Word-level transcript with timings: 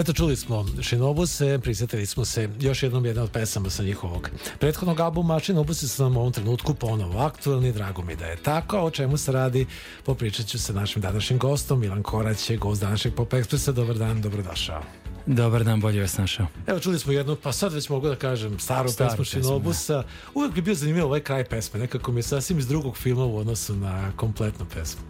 Eto, 0.00 0.12
čuli 0.12 0.36
smo 0.36 0.66
Šinobuse, 0.82 1.58
prisjetili 1.62 2.06
smo 2.06 2.24
se 2.24 2.48
još 2.60 2.82
jednom 2.82 3.06
jedne 3.06 3.22
od 3.22 3.30
pesama 3.30 3.70
sa 3.70 3.82
njihovog 3.82 4.30
prethodnog 4.58 5.00
albuma. 5.00 5.40
Šinobuse 5.40 5.88
su 5.88 6.02
nam 6.02 6.16
u 6.16 6.20
ovom 6.20 6.32
trenutku 6.32 6.74
ponovo 6.74 7.18
aktualni, 7.18 7.72
drago 7.72 8.02
mi 8.02 8.16
da 8.16 8.26
je 8.26 8.36
tako. 8.36 8.78
O 8.78 8.90
čemu 8.90 9.16
se 9.16 9.32
radi, 9.32 9.66
popričat 10.04 10.46
ću 10.46 10.58
sa 10.58 10.72
našim 10.72 11.02
današnjim 11.02 11.38
gostom. 11.38 11.80
Milan 11.80 12.02
Korać 12.02 12.50
je 12.50 12.56
gost 12.56 12.80
današnjeg 12.80 13.14
Pop 13.14 13.32
Expressa. 13.32 13.72
Dobar 13.72 13.98
dan, 13.98 14.22
dobrodošao. 14.22 14.82
Dobar 15.26 15.64
dan, 15.64 15.80
bolje 15.80 16.00
vas 16.00 16.18
našao. 16.18 16.46
Evo, 16.66 16.80
čuli 16.80 16.98
smo 16.98 17.12
jednu, 17.12 17.36
pa 17.36 17.52
sad 17.52 17.72
već 17.72 17.88
mogu 17.88 18.08
da 18.08 18.16
kažem, 18.16 18.58
staru, 18.58 18.88
Staru 18.88 19.10
pesmu 19.10 19.24
Šinobusa. 19.24 20.02
Uvijek 20.34 20.54
bi 20.54 20.62
bio 20.62 20.74
zanimljiv 20.74 21.04
ovaj 21.04 21.20
kraj 21.20 21.44
pesme, 21.44 21.80
nekako 21.80 22.12
mi 22.12 22.18
je 22.18 22.22
sasvim 22.22 22.58
iz 22.58 22.68
drugog 22.68 22.96
filma 22.96 23.24
u 23.24 23.36
odnosu 23.36 23.76
na 23.76 24.12
kompletnu 24.16 24.66
pesmu. 24.74 25.02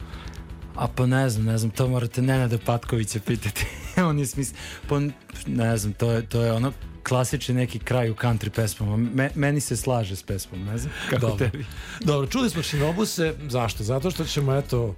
A 0.80 0.88
pa 0.88 1.06
ne 1.06 1.28
znam, 1.28 1.44
ne 1.44 1.58
znam, 1.58 1.70
to 1.70 1.88
morate 1.88 2.22
Nenada 2.22 2.58
Patkovića 2.58 3.20
pitati. 3.26 3.66
On 4.08 4.18
je 4.18 4.26
smisl... 4.26 4.54
Pa 4.88 5.00
ne 5.46 5.76
znam, 5.76 5.92
to 5.92 6.12
je, 6.12 6.26
to 6.26 6.42
je 6.42 6.52
ono 6.52 6.72
klasični 7.08 7.54
neki 7.54 7.78
kraj 7.78 8.10
u 8.10 8.14
country 8.14 8.50
pesmama. 8.50 8.96
Me, 8.96 9.30
meni 9.34 9.60
se 9.60 9.76
slaže 9.76 10.16
s 10.16 10.22
pesmom, 10.22 10.64
ne 10.64 10.78
znam 10.78 10.92
kako 11.10 11.26
Dobro. 11.26 11.48
tebi. 11.48 11.64
Dobro, 12.00 12.26
čuli 12.26 12.50
smo 12.50 12.62
Šinobuse, 12.62 13.34
zašto? 13.48 13.84
Zato 13.84 14.10
što 14.10 14.24
ćemo, 14.24 14.56
eto, 14.56 14.94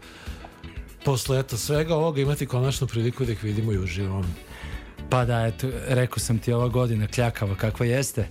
posle 1.05 1.39
eto 1.39 1.57
svega 1.57 1.95
ovoga 1.95 2.21
imati 2.21 2.47
konačnu 2.47 2.87
priliku 2.87 3.25
da 3.25 3.33
ih 3.33 3.45
vidimo 3.45 3.73
i 3.73 3.79
uživo. 3.79 4.25
Pa 5.11 5.25
da, 5.25 5.47
eto, 5.47 5.69
rekao 5.89 6.19
sam 6.19 6.39
ti 6.39 6.53
ova 6.53 6.69
godina 6.69 7.07
kljakava 7.07 7.55
kakva 7.55 7.87
jeste. 7.87 8.29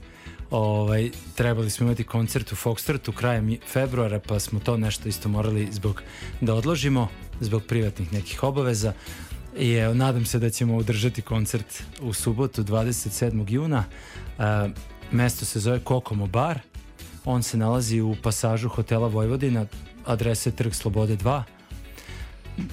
Ovaj, 0.51 1.11
trebali 1.35 1.69
smo 1.69 1.85
imati 1.85 2.03
koncert 2.03 2.51
u 2.51 2.55
Foxtrotu 2.55 3.13
krajem 3.13 3.57
februara, 3.67 4.19
pa 4.19 4.39
smo 4.39 4.59
to 4.59 4.77
nešto 4.77 5.09
isto 5.09 5.29
morali 5.29 5.67
zbog 5.71 6.01
da 6.41 6.53
odložimo, 6.53 7.07
zbog 7.41 7.63
privatnih 7.63 8.13
nekih 8.13 8.43
obaveza. 8.43 8.93
I 9.57 9.71
evo, 9.71 9.93
nadam 9.93 10.25
se 10.25 10.39
da 10.39 10.49
ćemo 10.49 10.77
održati 10.77 11.21
koncert 11.21 11.83
u 12.01 12.13
subotu 12.13 12.63
27. 12.63 13.45
juna. 13.51 13.83
E, 14.39 14.69
mesto 15.11 15.45
se 15.45 15.59
zove 15.59 15.79
Kokomo 15.79 16.27
Bar. 16.27 16.59
On 17.25 17.43
se 17.43 17.57
nalazi 17.57 18.01
u 18.01 18.15
pasažu 18.23 18.69
hotela 18.69 19.07
Vojvodina, 19.07 19.65
adrese 20.05 20.51
Trg 20.51 20.73
Slobode 20.73 21.17
2. 21.17 21.43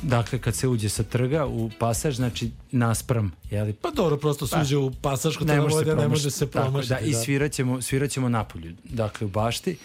Dakle, 0.02 0.38
kad 0.38 0.54
se 0.54 0.68
uđe 0.68 0.88
sa 0.88 1.02
trga 1.02 1.46
u 1.46 1.70
pasaž, 1.78 2.16
znači 2.16 2.50
naspram, 2.72 3.32
jeli, 3.50 3.72
Pa 3.72 3.90
dobro, 3.90 4.16
prosto 4.16 4.46
suđe 4.46 4.76
u 4.76 4.90
pasašku 4.90 5.44
ne 5.44 5.60
može 5.60 5.74
se 5.74 5.78
ne 5.78 5.84
promašiti. 5.84 6.08
može 6.10 6.30
se 6.30 6.46
Tako, 6.46 6.64
promašiti. 6.64 6.94
da, 6.94 7.00
i 7.00 7.14
svirat 7.14 7.52
ćemo, 7.52 7.82
svirat 7.82 8.10
ćemo 8.10 8.28
napolju, 8.28 8.74
dakle 8.84 9.24
u 9.26 9.30
bašti. 9.30 9.76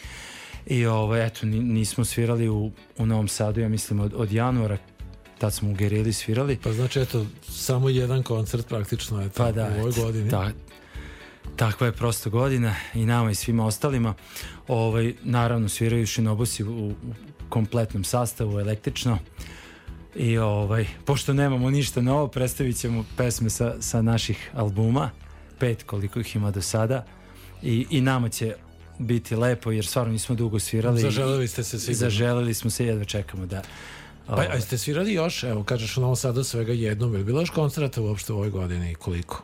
I 0.68 0.86
ovaj, 0.86 1.26
eto, 1.26 1.46
ni- 1.46 1.60
nismo 1.60 2.06
svirali 2.06 2.50
u, 2.50 2.72
u 2.98 3.06
Novom 3.06 3.28
Sadu, 3.28 3.62
ja 3.62 3.70
mislim 3.70 4.00
od, 4.00 4.14
od 4.16 4.32
januara, 4.32 4.78
tad 5.38 5.54
smo 5.54 5.70
u 5.70 5.74
Gerili 5.74 6.14
svirali. 6.14 6.58
Pa 6.64 6.74
znači, 6.74 7.00
eto, 7.00 7.26
samo 7.42 7.90
jedan 7.90 8.24
koncert 8.24 8.68
praktično 8.68 9.22
eto, 9.22 9.44
Pa 9.44 9.52
da, 9.52 9.72
u 9.78 9.80
ovoj 9.80 9.92
godini. 9.92 10.30
Da, 10.30 10.52
takva 11.56 11.88
je 11.88 11.94
prosto 11.94 12.30
godina 12.30 12.76
i 12.94 13.06
nama 13.06 13.32
i 13.32 13.36
svima 13.36 13.66
ostalima. 13.66 14.14
Ovaj, 14.68 15.14
naravno 15.24 15.70
sviraju 15.70 16.08
šinobusi 16.08 16.64
u, 16.64 16.88
u 16.88 16.94
kompletnom 17.50 18.04
sastavu, 18.04 18.60
električno. 18.60 19.20
I 20.16 20.38
ovaj, 20.38 20.88
pošto 21.06 21.34
nemamo 21.34 21.70
ništa 21.70 22.02
novo, 22.02 22.28
predstavit 22.28 22.78
ćemo 22.78 23.06
pesme 23.18 23.50
sa, 23.50 23.76
sa 23.80 24.02
naših 24.02 24.52
albuma, 24.54 25.10
pet 25.60 25.84
koliko 25.84 26.20
ih 26.20 26.36
ima 26.36 26.52
do 26.52 26.62
sada. 26.62 27.06
I, 27.62 27.86
i 27.90 28.02
nama 28.02 28.30
će 28.30 28.56
biti 29.04 29.36
lepo 29.36 29.72
jer 29.72 29.86
stvarno 29.86 30.14
nismo 30.14 30.36
dugo 30.36 30.60
svirali. 30.60 31.02
Zaželeli 31.02 31.48
ste 31.48 31.64
se 31.64 31.80
sigurno. 31.80 32.00
Zaželeli 32.00 32.54
smo 32.54 32.70
se, 32.70 32.86
jedva 32.86 33.06
čekamo 33.06 33.46
da... 33.46 33.62
Pa, 34.28 34.34
ovaj, 34.34 34.48
a 34.48 34.54
jeste 34.54 34.78
svirali 34.78 35.14
još, 35.14 35.44
evo, 35.44 35.64
kažeš 35.64 35.98
u 35.98 36.02
Novom 36.02 36.16
Sadu 36.16 36.44
svega 36.44 36.74
jednom, 36.74 37.14
je 37.14 37.18
li 37.18 37.24
bilo 37.24 37.42
još 37.42 37.50
koncerta 37.50 38.02
uopšte 38.02 38.34
u 38.34 38.36
ovoj 38.36 38.50
godini 38.50 38.92
i 38.92 38.96
koliko? 38.96 39.44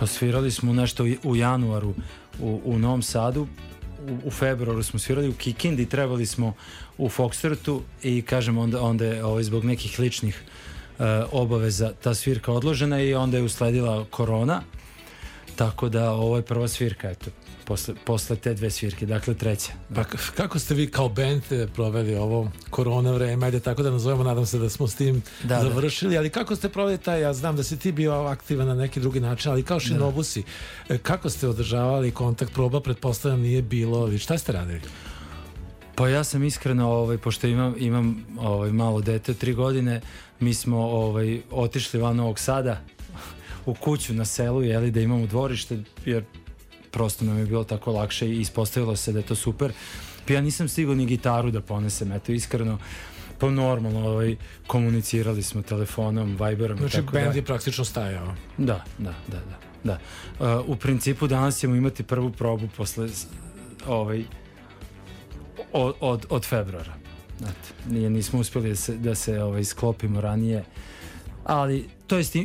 Pa 0.00 0.06
svirali 0.06 0.50
smo 0.50 0.72
nešto 0.72 1.06
u 1.24 1.36
januaru 1.36 1.94
u, 2.40 2.60
u 2.64 2.78
Novom 2.78 3.02
Sadu, 3.02 3.46
u, 4.08 4.28
u 4.28 4.30
februaru 4.30 4.82
smo 4.82 4.98
svirali 4.98 5.28
u 5.28 5.34
Kikindi, 5.34 5.86
trebali 5.86 6.26
smo 6.26 6.54
u 6.98 7.08
Foxtrotu 7.08 7.80
i 8.02 8.22
kažem 8.22 8.58
onda, 8.58 8.82
onda 8.82 9.04
je 9.04 9.24
ovaj, 9.24 9.42
zbog 9.42 9.64
nekih 9.64 9.98
ličnih 9.98 10.42
e, 10.98 11.04
obaveza 11.32 11.92
ta 12.02 12.14
svirka 12.14 12.52
odložena 12.52 13.00
i 13.00 13.14
onda 13.14 13.36
je 13.36 13.42
usledila 13.42 14.04
korona, 14.10 14.62
tako 15.58 15.88
da 15.88 16.10
ovo 16.12 16.36
je 16.36 16.42
prva 16.42 16.68
svirka, 16.68 17.10
eto, 17.10 17.30
posle, 17.64 17.94
posle 18.04 18.36
te 18.36 18.54
dve 18.54 18.70
svirke, 18.70 19.06
dakle 19.06 19.34
treća. 19.34 19.72
Pa 19.94 20.04
k- 20.04 20.32
kako 20.34 20.58
ste 20.58 20.74
vi 20.74 20.86
kao 20.86 21.08
band 21.08 21.42
eh, 21.50 21.66
proveli 21.68 22.14
ovo 22.16 22.50
korona 22.70 23.12
vreme, 23.12 23.46
ajde 23.46 23.60
tako 23.60 23.82
da 23.82 23.90
nazovemo, 23.90 24.22
nadam 24.22 24.46
se 24.46 24.58
da 24.58 24.68
smo 24.68 24.86
s 24.86 24.94
tim 24.94 25.22
Da, 25.42 25.56
da. 25.56 25.62
završili, 25.62 26.18
ali 26.18 26.30
kako 26.30 26.56
ste 26.56 26.68
proveli 26.68 26.98
taj, 26.98 27.20
ja 27.20 27.32
znam 27.32 27.56
da 27.56 27.62
si 27.62 27.78
ti 27.78 27.92
bio 27.92 28.12
aktivan 28.14 28.66
na 28.66 28.74
neki 28.74 29.00
drugi 29.00 29.20
način, 29.20 29.52
ali 29.52 29.62
kao 29.62 29.80
šinobusi, 29.80 30.42
eh, 30.88 30.98
kako 30.98 31.30
ste 31.30 31.48
održavali 31.48 32.10
kontakt, 32.10 32.52
proba 32.52 32.80
pretpostavljam 32.80 33.40
nije 33.40 33.62
bilo, 33.62 33.98
ali 33.98 34.18
šta 34.18 34.38
ste 34.38 34.52
radili? 34.52 34.80
Pa 35.94 36.08
ja 36.08 36.24
sam 36.24 36.44
iskreno, 36.44 36.88
ovaj, 36.88 37.18
pošto 37.18 37.46
imam, 37.46 37.74
imam 37.78 38.26
ovaj, 38.38 38.72
malo 38.72 39.00
dete, 39.00 39.34
tri 39.34 39.54
godine, 39.54 40.00
mi 40.40 40.54
smo 40.54 40.78
ovaj, 40.78 41.40
otišli 41.50 42.00
van 42.00 42.16
Novog 42.16 42.38
Sada 42.38 42.80
u 43.68 43.74
kuću 43.74 44.14
na 44.14 44.24
selu, 44.24 44.62
jeli, 44.62 44.90
da 44.90 45.00
imamo 45.00 45.26
dvorište, 45.26 45.78
jer 46.04 46.24
prosto 46.90 47.24
nam 47.24 47.38
je 47.38 47.46
bilo 47.46 47.64
tako 47.64 47.92
lakše 47.92 48.28
i 48.28 48.40
ispostavilo 48.40 48.96
se 48.96 49.12
da 49.12 49.18
je 49.18 49.26
to 49.26 49.34
super. 49.34 49.72
Pa 50.26 50.32
ja 50.32 50.40
nisam 50.40 50.68
stigao 50.68 50.94
ni 50.94 51.06
gitaru 51.06 51.50
da 51.50 51.60
ponesem, 51.60 52.12
eto, 52.12 52.32
iskreno, 52.32 52.78
pa 53.38 53.50
normalno, 53.50 54.08
ovaj, 54.08 54.36
komunicirali 54.66 55.42
smo 55.42 55.62
telefonom, 55.62 56.36
Viberom 56.40 56.78
Znači, 56.78 56.96
i 56.96 57.00
tako 57.00 57.12
band 57.12 57.26
dalje. 57.26 57.38
je 57.38 57.44
praktično 57.44 57.84
stajao. 57.84 58.34
Da, 58.58 58.84
da, 58.98 59.14
da, 59.28 59.40
da. 59.40 59.58
da. 59.84 59.98
Uh, 60.58 60.68
u 60.68 60.76
principu 60.76 61.26
danas 61.26 61.58
ćemo 61.58 61.74
imati 61.74 62.02
prvu 62.02 62.30
probu 62.30 62.68
posle 62.76 63.08
ovaj, 63.86 64.24
od, 65.72 65.94
od, 66.00 66.26
od 66.30 66.44
februara. 66.44 66.94
Znate, 67.38 67.68
nije, 67.88 68.10
nismo 68.10 68.40
uspjeli 68.40 68.68
da 68.68 68.76
se, 68.76 68.96
da 68.96 69.14
se 69.14 69.42
ovaj, 69.42 69.64
sklopimo 69.64 70.20
ranije, 70.20 70.64
ali 71.44 71.88
to 72.06 72.16
jest 72.16 72.36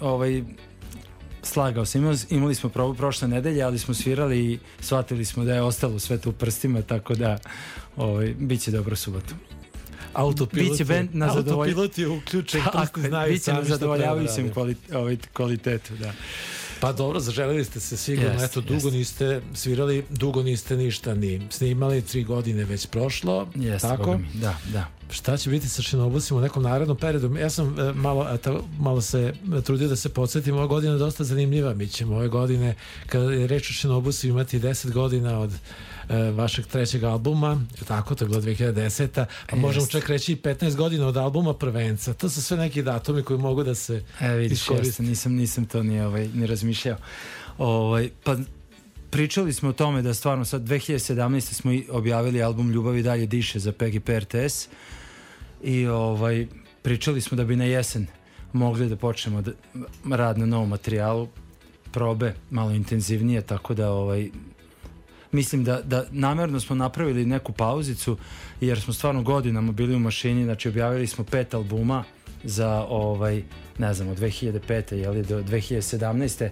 ovaj, 0.00 0.42
slagao 1.46 1.84
se. 1.84 1.98
Imali, 1.98 2.18
imali 2.30 2.54
smo 2.54 2.70
probu 2.70 2.94
prošle 2.94 3.28
nedelje, 3.28 3.62
ali 3.62 3.78
smo 3.78 3.94
svirali 3.94 4.40
i 4.42 4.58
shvatili 4.80 5.24
smo 5.24 5.44
da 5.44 5.54
je 5.54 5.62
ostalo 5.62 5.98
sve 5.98 6.18
to 6.18 6.30
u 6.30 6.32
prstima, 6.32 6.82
tako 6.82 7.14
da 7.14 7.38
ovaj, 7.96 8.34
bit 8.34 8.62
će 8.62 8.70
dobro 8.70 8.96
subotu. 8.96 9.34
Autopilot, 10.14 10.70
Biće 10.70 10.84
band 10.84 11.08
na 11.12 11.26
zadovolj- 11.26 11.50
autopilot 11.50 11.98
je 11.98 12.08
uključen, 12.08 12.62
Tako 12.72 12.86
to 12.92 13.00
je, 13.00 13.08
znaju 13.08 13.32
na 13.32 13.38
sami 13.38 13.40
šta 13.40 13.44
treba 13.44 13.62
da 13.62 13.68
zadovoljavajućem 13.68 14.36
rade. 14.36 14.52
kvali, 14.52 14.76
ovaj, 14.94 15.16
kvalitetu, 15.32 15.94
da. 15.94 16.12
Pa 16.80 16.92
dobro, 16.92 17.20
zaželili 17.20 17.64
ste 17.64 17.80
se 17.80 17.96
sigurno, 17.96 18.32
Jest, 18.32 18.44
eto, 18.44 18.60
dugo 18.60 18.74
jest. 18.74 18.92
niste 18.92 19.40
svirali, 19.54 20.04
dugo 20.10 20.42
niste 20.42 20.76
ništa 20.76 21.14
ni 21.14 21.40
snimali, 21.50 22.02
tri 22.02 22.24
godine 22.24 22.64
već 22.64 22.86
prošlo, 22.86 23.48
Jeste, 23.54 23.88
tako? 23.88 24.18
Mi, 24.18 24.26
da, 24.34 24.56
da. 24.72 24.86
Šta 25.10 25.36
će 25.36 25.50
biti 25.50 25.68
sa 25.68 25.82
Šinobusima 25.82 26.38
u 26.38 26.42
nekom 26.42 26.62
narednom 26.62 26.96
periodu? 26.96 27.36
Ja 27.36 27.50
sam 27.50 27.80
e, 27.80 27.92
malo, 27.92 28.28
eto, 28.34 28.64
malo 28.78 29.00
se 29.00 29.32
trudio 29.64 29.88
da 29.88 29.96
se 29.96 30.08
podsjetim, 30.08 30.54
ova 30.54 30.66
godina 30.66 30.92
je 30.92 30.98
dosta 30.98 31.24
zanimljiva. 31.24 31.74
Mi 31.74 31.88
ćemo 31.88 32.16
ove 32.16 32.28
godine, 32.28 32.74
kada 33.06 33.32
je 33.32 33.46
reč 33.46 33.70
o 33.70 33.72
Šinobusu, 33.72 34.26
imati 34.28 34.60
10 34.60 34.92
godina 34.92 35.38
od 35.40 35.50
vašeg 36.34 36.66
trećeg 36.66 37.04
albuma, 37.04 37.60
tako, 37.88 38.14
to 38.14 38.24
je 38.24 38.28
bilo 38.28 38.40
2010. 38.40 39.24
A 39.52 39.56
možemo 39.56 39.86
čak 39.86 40.08
reći 40.08 40.32
i 40.32 40.36
15 40.36 40.76
godina 40.76 41.06
od 41.06 41.16
albuma 41.16 41.54
Prvenca. 41.54 42.14
To 42.14 42.28
su 42.28 42.42
sve 42.42 42.56
neki 42.56 42.82
datumi 42.82 43.22
koji 43.22 43.38
mogu 43.38 43.64
da 43.64 43.74
se 43.74 44.04
E, 44.20 44.34
vidiš, 44.34 44.58
iskoriste. 44.58 44.88
jeste, 44.88 45.02
nisam, 45.02 45.32
nisam 45.34 45.64
to 45.66 45.82
ni, 45.82 46.00
ovaj, 46.00 46.28
ni 46.34 46.46
razmišljao. 46.46 46.96
Ovaj, 47.58 48.10
pa 48.24 48.36
pričali 49.10 49.52
smo 49.52 49.68
o 49.68 49.72
tome 49.72 50.02
da 50.02 50.14
stvarno 50.14 50.44
sad 50.44 50.62
2017. 50.62 51.40
smo 51.40 51.72
i 51.72 51.86
objavili 51.90 52.42
album 52.42 52.70
Ljubav 52.70 52.96
i 52.96 53.02
dalje 53.02 53.26
diše 53.26 53.58
za 53.58 53.72
PGP 53.72 54.08
RTS 54.08 54.68
i 55.62 55.86
ovaj, 55.86 56.46
pričali 56.82 57.20
smo 57.20 57.36
da 57.36 57.44
bi 57.44 57.56
na 57.56 57.64
jesen 57.64 58.06
mogli 58.52 58.88
da 58.88 58.96
počnemo 58.96 59.42
da, 59.42 59.50
rad 60.16 60.38
na 60.38 60.46
novom 60.46 60.68
materijalu 60.68 61.28
probe 61.92 62.34
malo 62.50 62.70
intenzivnije 62.70 63.42
tako 63.42 63.74
da 63.74 63.90
ovaj 63.90 64.30
mislim 65.32 65.64
da, 65.64 65.82
da 65.82 66.04
namerno 66.10 66.60
smo 66.60 66.76
napravili 66.76 67.26
neku 67.26 67.52
pauzicu 67.52 68.16
jer 68.60 68.80
smo 68.80 68.92
stvarno 68.92 69.22
godinama 69.22 69.72
bili 69.72 69.94
u 69.94 69.98
mašini 69.98 70.44
znači 70.44 70.68
objavili 70.68 71.06
smo 71.06 71.24
pet 71.24 71.54
albuma 71.54 72.04
za 72.44 72.84
ovaj 72.88 73.42
ne 73.78 73.94
znam 73.94 74.08
od 74.08 74.18
2005. 74.18 74.94
jeli 74.94 75.22
do 75.22 75.42
2017. 75.42 76.48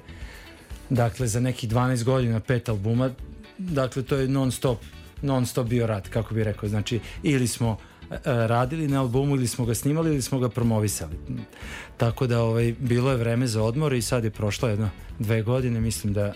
dakle 0.90 1.26
za 1.26 1.40
nekih 1.40 1.70
12 1.70 2.04
godina 2.04 2.40
pet 2.40 2.68
albuma 2.68 3.10
dakle 3.58 4.02
to 4.02 4.16
je 4.16 4.28
non 4.28 4.52
stop 4.52 4.78
non 5.22 5.46
stop 5.46 5.66
bio 5.66 5.86
rad 5.86 6.08
kako 6.08 6.34
bi 6.34 6.44
rekao 6.44 6.68
znači 6.68 7.00
ili 7.22 7.46
smo 7.46 7.76
e, 8.10 8.16
radili 8.24 8.88
na 8.88 9.00
albumu 9.00 9.36
ili 9.36 9.46
smo 9.46 9.64
ga 9.64 9.74
snimali 9.74 10.10
ili 10.10 10.22
smo 10.22 10.38
ga 10.38 10.48
promovisali 10.48 11.16
tako 11.96 12.26
da 12.26 12.42
ovaj, 12.42 12.74
bilo 12.78 13.10
je 13.10 13.16
vreme 13.16 13.46
za 13.46 13.62
odmor 13.62 13.92
i 13.92 14.02
sad 14.02 14.24
je 14.24 14.30
prošlo 14.30 14.68
jedno 14.68 14.90
dve 15.18 15.42
godine 15.42 15.80
mislim 15.80 16.12
da 16.12 16.34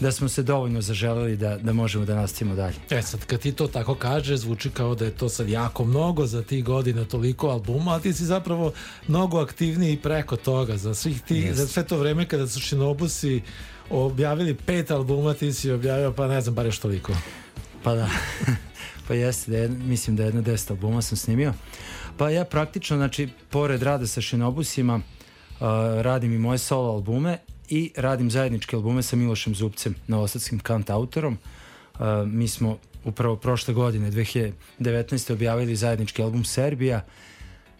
da 0.00 0.12
smo 0.12 0.28
se 0.28 0.42
dovoljno 0.42 0.80
zaželeli 0.80 1.36
da, 1.36 1.58
da 1.58 1.72
možemo 1.72 2.04
da 2.04 2.14
nastavimo 2.14 2.54
dalje. 2.54 2.76
E 2.90 3.02
sad, 3.02 3.24
kad 3.26 3.40
ti 3.40 3.52
to 3.52 3.68
tako 3.68 3.94
kaže, 3.94 4.36
zvuči 4.36 4.70
kao 4.70 4.94
da 4.94 5.04
je 5.04 5.10
to 5.10 5.28
sad 5.28 5.48
jako 5.48 5.84
mnogo 5.84 6.26
za 6.26 6.42
tih 6.42 6.64
godina, 6.64 7.04
toliko 7.04 7.48
albuma, 7.48 7.94
a 7.94 8.00
ti 8.00 8.12
si 8.12 8.24
zapravo 8.24 8.72
mnogo 9.08 9.40
aktivniji 9.40 9.96
preko 9.96 10.36
toga. 10.36 10.76
Za, 10.76 10.94
svih 10.94 11.22
ti, 11.22 11.36
Jest. 11.36 11.58
za 11.58 11.66
sve 11.66 11.86
to 11.86 11.98
vreme 11.98 12.28
kada 12.28 12.46
su 12.46 12.60
Shinobusi 12.60 13.42
objavili 13.90 14.54
pet 14.54 14.90
albuma, 14.90 15.34
ti 15.34 15.52
si 15.52 15.70
objavio, 15.70 16.12
pa 16.12 16.28
ne 16.28 16.40
znam, 16.40 16.54
bar 16.54 16.66
još 16.66 16.78
toliko. 16.78 17.12
Pa 17.82 17.94
da, 17.94 18.08
pa 19.08 19.14
jeste, 19.14 19.50
da 19.50 19.58
je, 19.58 19.68
mislim 19.68 20.16
da 20.16 20.22
je 20.22 20.26
jedno 20.26 20.42
deset 20.42 20.70
albuma 20.70 21.02
sam 21.02 21.16
snimio. 21.16 21.54
Pa 22.16 22.30
ja 22.30 22.44
praktično, 22.44 22.96
znači, 22.96 23.28
pored 23.50 23.82
rada 23.82 24.06
sa 24.06 24.22
Shinobusima, 24.22 24.94
uh, 24.94 25.00
radim 26.00 26.32
i 26.32 26.38
moje 26.38 26.58
solo 26.58 26.90
albume 26.90 27.38
i 27.68 27.92
radim 27.96 28.30
zajedničke 28.30 28.76
albume 28.76 29.02
sa 29.02 29.16
Milošem 29.16 29.54
Zupcem, 29.54 29.94
novosadskim 30.06 30.58
kant 30.58 30.90
autorom. 30.90 31.38
Uh, 31.94 32.00
mi 32.26 32.48
smo 32.48 32.78
upravo 33.04 33.36
prošle 33.36 33.74
godine, 33.74 34.10
2019. 34.10 35.32
objavili 35.32 35.76
zajednički 35.76 36.22
album 36.22 36.44
Serbija, 36.44 37.04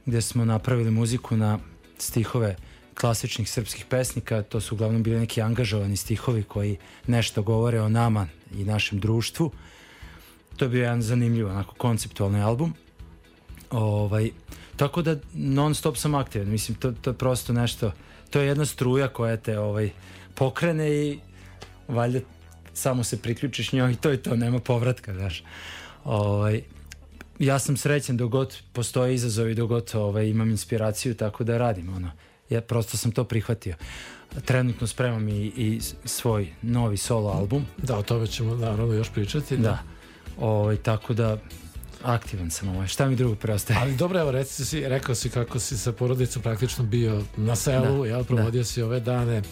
gde 0.07 0.21
smo 0.21 0.45
napravili 0.45 0.91
muziku 0.91 1.37
na 1.37 1.59
stihove 1.99 2.57
klasičnih 3.01 3.51
srpskih 3.51 3.85
pesnika, 3.85 4.43
to 4.43 4.61
su 4.61 4.75
uglavnom 4.75 5.03
bili 5.03 5.21
neki 5.21 5.43
angažovani 5.43 5.97
stihovi 5.97 6.43
koji 6.43 6.77
nešto 7.07 7.43
govore 7.43 7.81
o 7.81 7.89
nama 7.89 8.27
i 8.55 8.65
našem 8.65 8.99
društvu. 9.01 9.51
To 10.57 10.65
je 10.65 10.69
bio 10.69 10.83
jedan 10.83 11.03
zanimljiv, 11.03 11.47
onako, 11.47 11.75
konceptualni 11.75 12.41
album. 12.41 12.75
Ovaj, 13.71 14.31
tako 14.77 15.03
da 15.03 15.17
non 15.35 15.75
stop 15.75 15.97
sam 15.97 16.15
aktivan, 16.15 16.49
mislim, 16.49 16.79
to, 16.79 16.93
to 16.93 17.11
je 17.11 17.15
prosto 17.15 17.53
nešto, 17.53 17.93
to 18.31 18.41
je 18.41 18.47
jedna 18.47 18.67
struja 18.67 19.09
koja 19.09 19.37
te 19.37 19.59
ovaj, 19.59 19.91
pokrene 20.35 20.91
i 20.91 21.19
valjda 21.89 22.21
samo 22.75 23.05
se 23.05 23.23
priključiš 23.23 23.73
njoj 23.73 23.93
i 23.93 23.97
to 23.97 24.11
je 24.11 24.23
to, 24.23 24.37
nema 24.37 24.59
povratka, 24.59 25.15
znaš. 25.15 25.45
Ovaj, 26.05 26.63
ja 27.39 27.59
sam 27.59 27.77
srećan 27.77 28.17
dok 28.17 28.31
god 28.31 28.57
postoje 28.73 29.15
izazovi, 29.15 29.55
dok 29.55 29.69
god 29.69 29.91
ovaj, 29.95 30.27
imam 30.29 30.51
inspiraciju, 30.51 31.15
tako 31.15 31.45
da 31.45 31.59
radim, 31.59 31.97
ono. 31.97 32.11
Ja 32.51 32.61
prosto 32.61 32.97
sam 32.97 33.13
to 33.13 33.25
prihvatio. 33.25 33.75
Trenutno 34.45 34.87
spremam 34.87 35.29
i, 35.29 35.53
i 35.57 35.81
svoj 36.05 36.49
novi 36.63 36.97
solo 36.97 37.31
album. 37.31 37.67
Da, 37.77 37.99
o 37.99 38.03
tome 38.03 38.27
ćemo 38.27 38.55
naravno 38.55 38.95
još 38.95 39.11
pričati. 39.11 39.57
Da. 39.57 39.79
Ovaj, 40.39 40.77
tako 40.77 41.15
da 41.15 41.39
aktivan 42.05 42.51
sam 42.51 42.69
ovaj. 42.69 42.87
Šta 42.89 43.07
mi 43.07 43.17
drugo 43.17 43.35
preostaje? 43.35 43.81
Ali 43.81 43.97
dobro, 43.97 44.21
evo, 44.21 44.31
reci 44.31 44.65
si, 44.65 44.81
rekao 44.81 45.15
si 45.15 45.31
kako 45.31 45.59
si 45.59 45.79
sa 45.79 45.93
porodicom 45.93 46.43
praktično 46.43 46.85
bio 46.85 47.23
na 47.37 47.57
selu, 47.57 47.99
Da, 47.99 48.09
jel, 48.09 48.25
provodio 48.25 48.65
si 48.65 48.83
ove 48.83 49.01
dane 49.01 49.43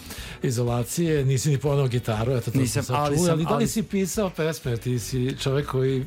izolacije, 0.43 1.25
nisi 1.25 1.49
ni 1.49 1.57
ponao 1.57 1.87
gitaru, 1.87 2.31
eto 2.33 2.51
to 2.51 2.59
Nisam, 2.59 2.83
sad 2.83 2.95
ali 2.95 3.07
čuli, 3.09 3.19
sam- 3.19 3.33
ali 3.33 3.43
da 3.43 3.49
li 3.49 3.55
ali- 3.55 3.67
si 3.67 3.83
pisao 3.83 4.29
pesme, 4.29 4.77
ti 4.77 4.99
si 4.99 5.35
čovek 5.37 5.67
koji 5.67 6.05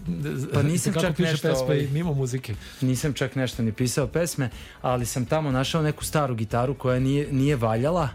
Pa 0.52 0.62
nisam 0.62 0.92
kako 0.92 1.06
čak 1.06 1.16
piše 1.16 1.30
nešto, 1.30 1.48
pesme 1.48 1.64
ovaj- 1.64 1.88
mimo 1.88 2.14
muzike. 2.14 2.54
Nisam 2.80 3.12
čak 3.12 3.34
nešto 3.34 3.62
ni 3.62 3.72
pisao 3.72 4.06
pesme, 4.06 4.50
ali 4.82 5.06
sam 5.06 5.26
tamo 5.26 5.50
našao 5.50 5.82
neku 5.82 6.04
staru 6.04 6.34
gitaru 6.34 6.74
koja 6.74 7.00
nije, 7.00 7.32
nije 7.32 7.56
valjala. 7.56 8.08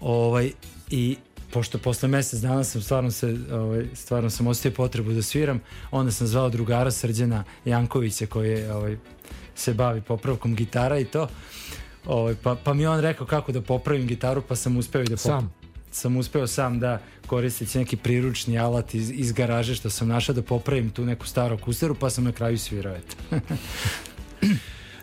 Ovaj, 0.00 0.52
I 0.90 1.16
pošto 1.52 1.78
posle 1.78 2.08
mesec 2.08 2.40
dana 2.40 2.64
sam 2.64 2.82
stvarno 2.82 3.10
se 3.10 3.36
ovaj, 3.52 3.86
stvarno 3.94 4.30
sam 4.30 4.46
osjetio 4.46 4.76
potrebu 4.76 5.12
da 5.12 5.22
sviram, 5.22 5.60
onda 5.90 6.12
sam 6.12 6.26
zvao 6.26 6.48
drugara 6.48 6.90
Srđana 6.90 7.44
Jankovića 7.64 8.26
koji 8.26 8.50
je, 8.50 8.74
ovaj, 8.74 8.96
se 9.54 9.74
bavi 9.74 10.00
popravkom 10.00 10.54
gitara 10.54 10.98
i 10.98 11.04
to. 11.04 11.28
Ovaj, 12.06 12.34
pa, 12.42 12.54
pa 12.64 12.74
mi 12.74 12.86
on 12.86 13.00
rekao 13.00 13.26
kako 13.26 13.52
da 13.52 13.62
popravim 13.62 14.06
gitaru, 14.06 14.42
pa 14.48 14.56
sam 14.56 14.76
uspeo 14.76 15.02
i 15.02 15.04
da 15.04 15.16
Sam. 15.16 15.54
sam 15.90 16.16
uspeo 16.16 16.46
sam 16.46 16.80
da 16.80 17.00
koristeći 17.26 17.78
neki 17.78 17.96
priručni 17.96 18.58
alat 18.58 18.94
iz, 18.94 19.10
iz 19.10 19.32
garaže 19.32 19.74
što 19.74 19.90
sam 19.90 20.08
našao 20.08 20.34
da 20.34 20.42
popravim 20.42 20.90
tu 20.90 21.04
neku 21.04 21.26
staru 21.26 21.58
kusteru, 21.58 21.94
pa 21.94 22.10
sam 22.10 22.24
na 22.24 22.32
kraju 22.32 22.58
svirao. 22.58 22.94
Eto. 22.96 23.16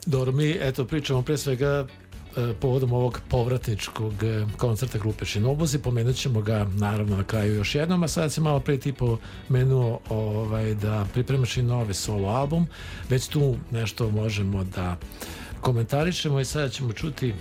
Dobro, 0.05 0.31
mi 0.31 0.57
eto 0.61 0.85
pričamo 0.85 1.21
pre 1.21 1.37
svega 1.37 1.87
povodom 2.61 2.93
ovog 2.93 3.19
povratničkog 3.29 4.23
e, 4.23 4.45
koncerta 4.57 4.97
grupe 4.97 5.25
Šinobuzi, 5.25 5.79
pomenut 5.79 6.15
ćemo 6.15 6.41
ga 6.41 6.67
naravno 6.73 7.17
na 7.17 7.23
kraju 7.23 7.55
još 7.55 7.75
jednom, 7.75 8.03
a 8.03 8.07
sada 8.07 8.29
se 8.29 8.41
malo 8.41 8.59
pre 8.59 8.77
ti 8.77 8.93
pomenuo 8.93 9.99
ovaj, 10.09 10.73
da 10.75 11.05
pripremaš 11.13 11.57
i 11.57 11.61
novi 11.61 11.93
solo 11.93 12.27
album, 12.29 12.67
već 13.09 13.27
tu 13.27 13.55
nešto 13.71 14.09
možemo 14.09 14.63
da 14.63 14.97
komentarišemo 15.61 16.39
i 16.39 16.45
sada 16.45 16.69
ćemo 16.69 16.93
čuti 16.93 17.33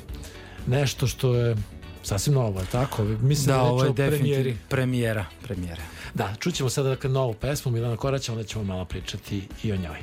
nešto 0.66 1.06
što 1.06 1.34
je 1.34 1.56
sasvim 2.02 2.34
novo, 2.34 2.62
tako? 2.72 3.04
Mislim 3.04 3.46
da, 3.46 3.52
Da, 3.52 3.62
ovo 3.62 3.84
je 3.84 3.92
definitivno 3.92 4.58
premijera. 4.68 5.24
premijera. 5.42 5.82
Da, 6.14 6.34
čućemo 6.38 6.70
sada 6.70 6.88
dakle 6.88 7.10
novu 7.10 7.34
pesmu 7.34 7.72
Milana 7.72 7.96
Koraća, 7.96 8.32
onda 8.32 8.44
ćemo 8.44 8.64
malo 8.64 8.84
pričati 8.84 9.48
i 9.62 9.72
o 9.72 9.76
njoj. 9.76 9.98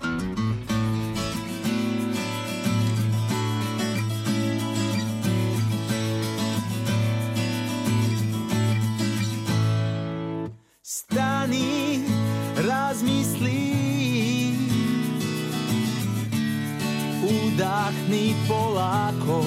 Stani, 0.00 0.49
Udahni 17.30 18.34
polako 18.48 19.44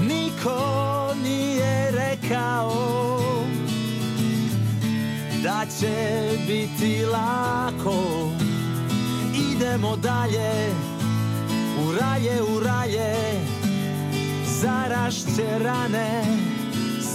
Niko 0.00 1.14
nije 1.22 1.90
rekao 1.90 2.72
Da 5.42 5.66
će 5.80 6.28
biti 6.46 7.04
lako 7.04 8.30
Idemo 9.52 9.96
dalje 9.96 10.72
U 11.86 11.92
raje, 12.00 12.42
u 12.42 12.60
raje 12.60 13.16
Zarašće 14.60 15.58
rane. 15.58 16.24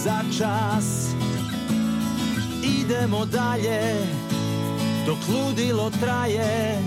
Za 0.03 0.21
čas. 0.37 1.07
Idemo 2.63 3.25
dalje 3.25 4.07
Dok 5.05 5.17
ludilo 5.27 5.91
traje 5.99 6.81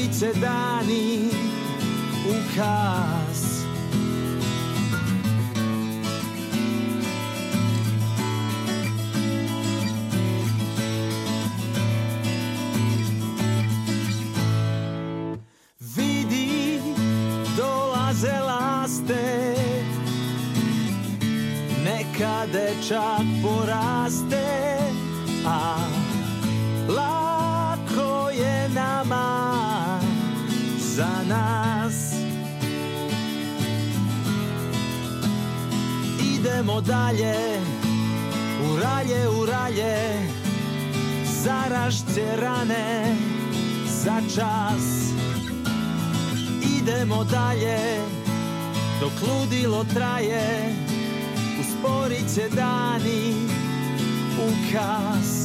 Će 0.00 0.32
dani 0.40 1.28
U 2.28 2.34
kas 2.56 3.64
Vidi 15.96 16.80
Dolaze 17.56 18.40
laste 18.46 19.50
dečak 22.52 23.22
poraste 23.42 24.39
Dalje 36.86 37.34
U 38.64 38.76
ralje, 38.76 39.28
u 39.28 39.46
ralje 39.46 39.96
rane 42.40 43.16
Za 44.04 44.20
čas. 44.34 45.12
Idemo 46.78 47.24
dalje 47.24 47.78
Dok 49.00 49.12
ludilo 49.28 49.84
traje 49.94 50.74
Usporit 51.60 52.34
će 52.34 52.48
dani 52.56 53.34
U 54.38 54.72
kas 54.72 55.39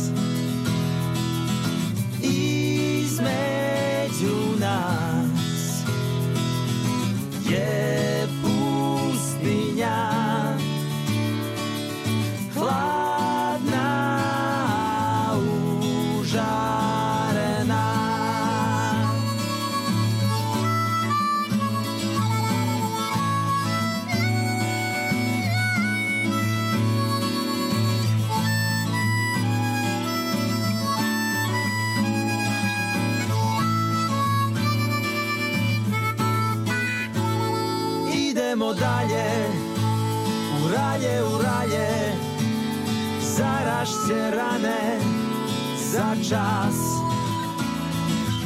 čas. 46.23 46.75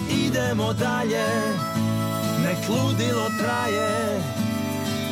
Idemo 0.09 0.73
dalje 0.73 1.25
Nek 2.43 2.69
ludilo 2.69 3.29
traje. 3.39 4.21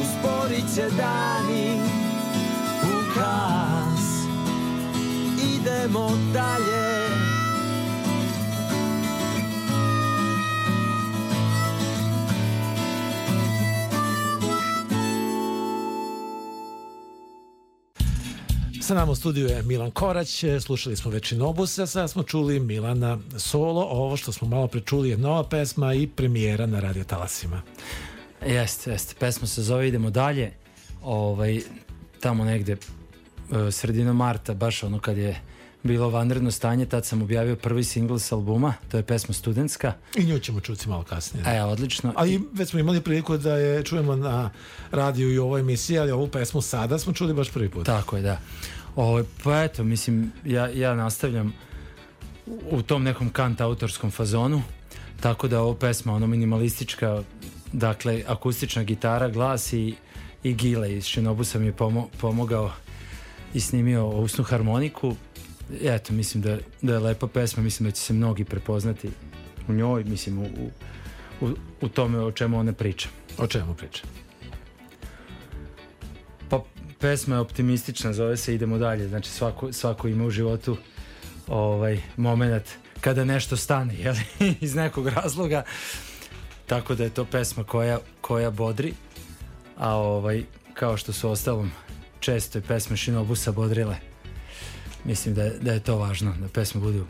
Usporit 0.02 0.76
će 0.76 0.90
dani 0.98 1.82
U 2.84 3.14
kas. 3.16 4.28
Idemo 5.56 6.10
dalje 6.34 6.97
Sa 18.88 18.94
nama 18.94 19.12
u 19.12 19.16
studiju 19.16 19.48
je 19.48 19.64
Milan 19.64 19.92
Korać, 19.92 20.44
slušali 20.62 20.96
smo 20.96 21.12
već 21.12 21.34
a 21.82 21.86
sada 21.86 22.08
smo 22.08 22.24
čuli 22.24 22.60
Milana 22.60 23.20
solo, 23.38 23.82
ovo 23.82 24.18
što 24.18 24.32
smo 24.32 24.48
malo 24.48 24.68
prečuli 24.68 25.10
je 25.10 25.18
nova 25.18 25.44
pesma 25.44 25.94
i 25.94 26.08
premijera 26.08 26.66
na 26.66 26.80
radio 26.80 27.04
talasima. 27.04 27.62
Jeste, 28.46 28.92
jeste. 28.92 29.16
Pesma 29.20 29.48
se 29.48 29.64
zove 29.64 29.88
Idemo 29.88 30.10
dalje. 30.10 30.52
Ovaj, 31.04 31.62
tamo 32.20 32.44
negde 32.44 32.74
e, 32.74 33.72
sredina 33.72 34.14
marta, 34.14 34.54
baš 34.54 34.84
ono 34.84 35.00
kad 35.00 35.18
je 35.18 35.42
bilo 35.84 36.10
vanredno 36.10 36.52
stanje, 36.52 36.86
tad 36.86 37.06
sam 37.06 37.22
objavio 37.22 37.56
prvi 37.56 37.84
singl 37.84 38.16
s 38.16 38.32
albuma, 38.32 38.74
to 38.92 38.98
je 38.98 39.04
pesma 39.04 39.34
Studentska. 39.34 39.94
I 40.16 40.24
nju 40.24 40.40
ćemo 40.40 40.60
čuti 40.60 40.90
malo 40.90 41.04
kasnije. 41.04 41.44
E, 41.48 41.64
odlično. 41.64 42.14
A 42.16 42.26
i 42.26 42.40
već 42.54 42.70
smo 42.70 42.80
imali 42.80 43.02
priliku 43.02 43.38
da 43.38 43.56
je 43.56 43.84
čujemo 43.84 44.16
na 44.16 44.50
radiju 44.92 45.34
i 45.34 45.38
ovoj 45.38 45.60
emisiji, 45.60 46.00
ali 46.00 46.12
ovu 46.12 46.28
pesmu 46.28 46.62
sada 46.62 47.00
smo 47.00 47.14
čuli 47.14 47.34
baš 47.34 47.50
prvi 47.50 47.70
put. 47.70 47.86
Tako 47.86 48.16
je, 48.16 48.22
da. 48.22 48.40
Ovaj, 48.98 49.24
pa 49.44 49.64
eto, 49.64 49.84
mislim, 49.84 50.32
ja, 50.46 50.70
ja 50.70 50.96
nastavljam 50.96 51.54
u 52.72 52.82
tom 52.82 53.04
nekom 53.04 53.30
kant 53.30 53.62
autorskom 53.62 54.12
fazonu, 54.12 54.62
tako 55.20 55.48
da 55.48 55.62
ovo 55.62 55.74
pesma, 55.74 56.14
ono 56.14 56.28
minimalistička, 56.28 57.24
dakle, 57.74 58.24
akustična 58.28 58.84
gitara, 58.84 59.30
glas 59.30 59.74
i, 59.74 59.96
i 60.44 60.54
Gile 60.54 60.94
iz 60.94 61.06
Shinobusa 61.06 61.60
mi 61.60 61.66
je 61.66 61.74
pomo 61.74 62.10
pomogao 62.22 62.72
i 63.54 63.60
snimio 63.60 64.08
usnu 64.08 64.44
harmoniku. 64.44 65.16
Eto, 65.84 66.14
mislim 66.14 66.44
da, 66.44 66.58
da 66.82 66.94
je 66.94 67.00
lepa 67.00 67.28
pesma, 67.28 67.64
mislim 67.64 67.90
da 67.90 67.92
će 67.92 68.02
se 68.02 68.14
mnogi 68.14 68.44
prepoznati 68.44 69.10
u 69.68 69.74
njoj, 69.74 70.04
mislim, 70.04 70.40
u, 70.40 70.48
u, 71.42 71.50
u 71.82 71.90
tome 71.90 72.20
o 72.20 72.32
čemu 72.32 72.60
ona 72.60 72.74
priča. 72.74 73.10
O 73.38 73.48
čemu 73.48 73.74
priča? 73.74 74.04
Pesma 77.00 77.36
je 77.36 77.42
optimistična, 77.42 78.14
zove 78.14 78.38
se 78.38 78.56
Idemo 78.56 78.78
dalje. 78.78 79.08
Znači 79.08 79.30
svako, 79.30 79.74
svako 79.74 80.08
ima 80.08 80.26
u 80.26 80.30
životu 80.30 80.78
ovaj 81.48 82.02
moment 82.18 82.64
kada 83.02 83.26
nešto 83.26 83.58
stane, 83.58 83.96
jel? 83.96 84.16
iz 84.62 84.76
nekog 84.76 85.08
razloga. 85.08 85.64
Tako 86.66 86.96
da 86.96 87.04
je 87.04 87.10
to 87.10 87.26
pesma 87.26 87.64
koja, 87.64 88.00
koja 88.22 88.52
bodri, 88.52 88.94
a 89.78 89.96
ovaj, 89.96 90.44
kao 90.74 90.98
što 90.98 91.14
su 91.14 91.30
ostalom 91.30 91.72
često 92.20 92.58
i 92.58 92.62
pesme 92.62 92.98
Shinobusa 92.98 93.52
bodrile. 93.52 93.96
Mislim 95.04 95.36
da 95.36 95.44
je, 95.44 95.60
da 95.62 95.74
je 95.74 95.80
to 95.80 95.98
važno, 95.98 96.36
da 96.42 96.48
pesme 96.48 96.82
budu 96.82 97.06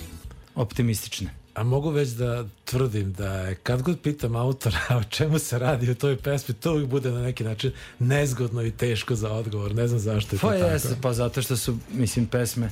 optimistične. 0.56 1.34
A 1.58 1.64
mogu 1.64 1.90
već 1.90 2.10
da 2.10 2.46
tvrdim 2.66 3.14
da 3.14 3.34
je 3.34 3.56
kad 3.56 3.82
god 3.82 4.00
pitam 4.02 4.36
autora 4.36 4.80
o 5.02 5.04
čemu 5.04 5.40
se 5.40 5.60
radi 5.60 5.92
u 5.92 5.96
toj 5.96 6.18
pesmi, 6.18 6.56
to 6.56 6.72
uvijek 6.72 6.90
bude 6.90 7.12
na 7.12 7.22
neki 7.22 7.44
način 7.44 7.72
nezgodno 8.00 8.64
i 8.64 8.72
teško 8.72 9.16
za 9.16 9.32
odgovor. 9.32 9.76
Ne 9.76 9.88
znam 9.88 10.00
zašto 10.00 10.36
je 10.36 10.40
to 10.40 10.48
Pa 10.48 10.54
tako. 10.54 10.66
jeste, 10.66 10.96
pa 11.02 11.14
zato 11.14 11.42
što 11.42 11.58
su, 11.58 11.78
mislim, 11.94 12.26
pesme 12.26 12.70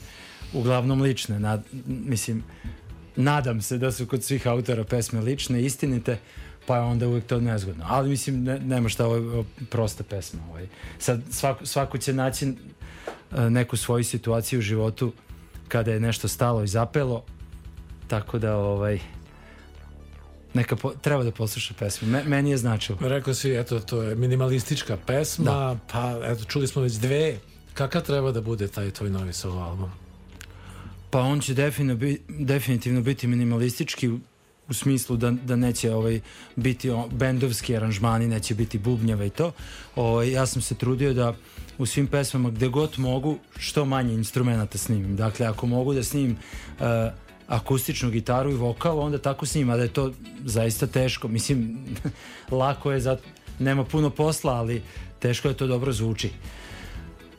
uglavnom 0.53 1.01
lične. 1.01 1.39
Nad, 1.39 1.63
mislim, 1.85 2.43
nadam 3.15 3.61
se 3.61 3.77
da 3.77 3.91
su 3.91 4.05
kod 4.05 4.23
svih 4.23 4.47
autora 4.47 4.83
pesme 4.83 5.21
lične, 5.21 5.63
istinite, 5.63 6.17
pa 6.67 6.75
je 6.75 6.81
onda 6.81 7.07
uvijek 7.07 7.25
to 7.25 7.39
nezgodno. 7.39 7.85
Ali 7.87 8.09
mislim, 8.09 8.43
ne, 8.43 8.59
nema 8.59 8.89
šta, 8.89 9.05
ovo 9.05 9.15
je 9.15 9.43
prosta 9.69 10.03
pesma. 10.03 10.41
Ovaj. 10.49 10.67
Sad, 10.99 11.21
svako, 11.31 11.65
svako 11.65 11.97
će 11.97 12.13
naći 12.13 12.45
e, 12.45 13.49
neku 13.49 13.77
svoju 13.77 14.03
situaciju 14.03 14.59
u 14.59 14.61
životu 14.61 15.13
kada 15.67 15.91
je 15.91 15.99
nešto 15.99 16.27
stalo 16.27 16.63
i 16.63 16.67
zapelo, 16.67 17.23
tako 18.07 18.39
da 18.39 18.57
ovaj, 18.57 18.99
neka 20.53 20.75
po, 20.75 20.93
treba 21.01 21.23
da 21.23 21.31
posluša 21.31 21.73
pesmu. 21.79 22.07
Me, 22.07 22.23
meni 22.23 22.49
je 22.49 22.57
značilo. 22.57 22.97
Rekao 23.01 23.33
si, 23.33 23.51
eto, 23.51 23.79
to 23.79 24.01
je 24.01 24.15
minimalistička 24.15 24.97
pesma, 24.97 25.45
Da. 25.45 25.77
pa 25.91 26.19
eto, 26.23 26.43
čuli 26.43 26.67
smo 26.67 26.81
već 26.81 26.93
dve. 26.93 27.37
Kakav 27.73 28.01
treba 28.01 28.31
da 28.31 28.41
bude 28.41 28.67
taj 28.67 28.91
tvoj 28.91 29.09
novi 29.09 29.33
solo 29.33 29.61
album? 29.61 29.91
Pa 31.09 31.19
on 31.21 31.39
će 31.39 31.53
definitivno, 31.53 31.95
bi, 31.95 32.21
definitivno 32.29 33.01
biti 33.01 33.27
minimalistički 33.27 34.09
u, 34.67 34.73
smislu 34.73 35.17
da, 35.17 35.31
da 35.31 35.55
neće 35.55 35.93
ovaj, 35.93 36.19
biti 36.55 36.89
o, 36.89 37.07
bendovski 37.11 37.75
aranžmani, 37.75 38.27
neće 38.27 38.55
biti 38.55 38.79
bubnjeva 38.79 39.25
i 39.25 39.29
to. 39.29 39.51
Ovaj, 39.95 40.31
ja 40.31 40.45
sam 40.45 40.61
se 40.61 40.75
trudio 40.75 41.13
da 41.13 41.35
u 41.77 41.85
svim 41.85 42.07
pesmama 42.07 42.49
gde 42.49 42.67
god 42.67 42.93
mogu 42.97 43.37
što 43.57 43.85
manje 43.85 44.13
instrumenta 44.13 44.77
snimim. 44.77 45.15
Dakle, 45.15 45.45
ako 45.45 45.67
mogu 45.67 45.93
da 45.93 46.03
snimim 46.03 46.31
uh, 46.79 46.85
akustičnu 47.47 48.09
gitaru 48.09 48.51
i 48.51 48.55
vokal, 48.55 48.99
onda 48.99 49.17
tako 49.17 49.45
snimim, 49.45 49.69
a 49.69 49.77
da 49.77 49.83
je 49.83 49.93
to 49.93 50.13
zaista 50.45 50.87
teško. 50.87 51.27
Mislim, 51.27 51.77
lako 52.51 52.91
je, 52.91 52.99
zato, 52.99 53.23
nema 53.59 53.83
puno 53.83 54.09
posla, 54.09 54.53
ali 54.53 54.81
teško 55.19 55.47
je 55.47 55.57
to 55.57 55.67
dobro 55.67 55.93
zvuči. 55.93 56.29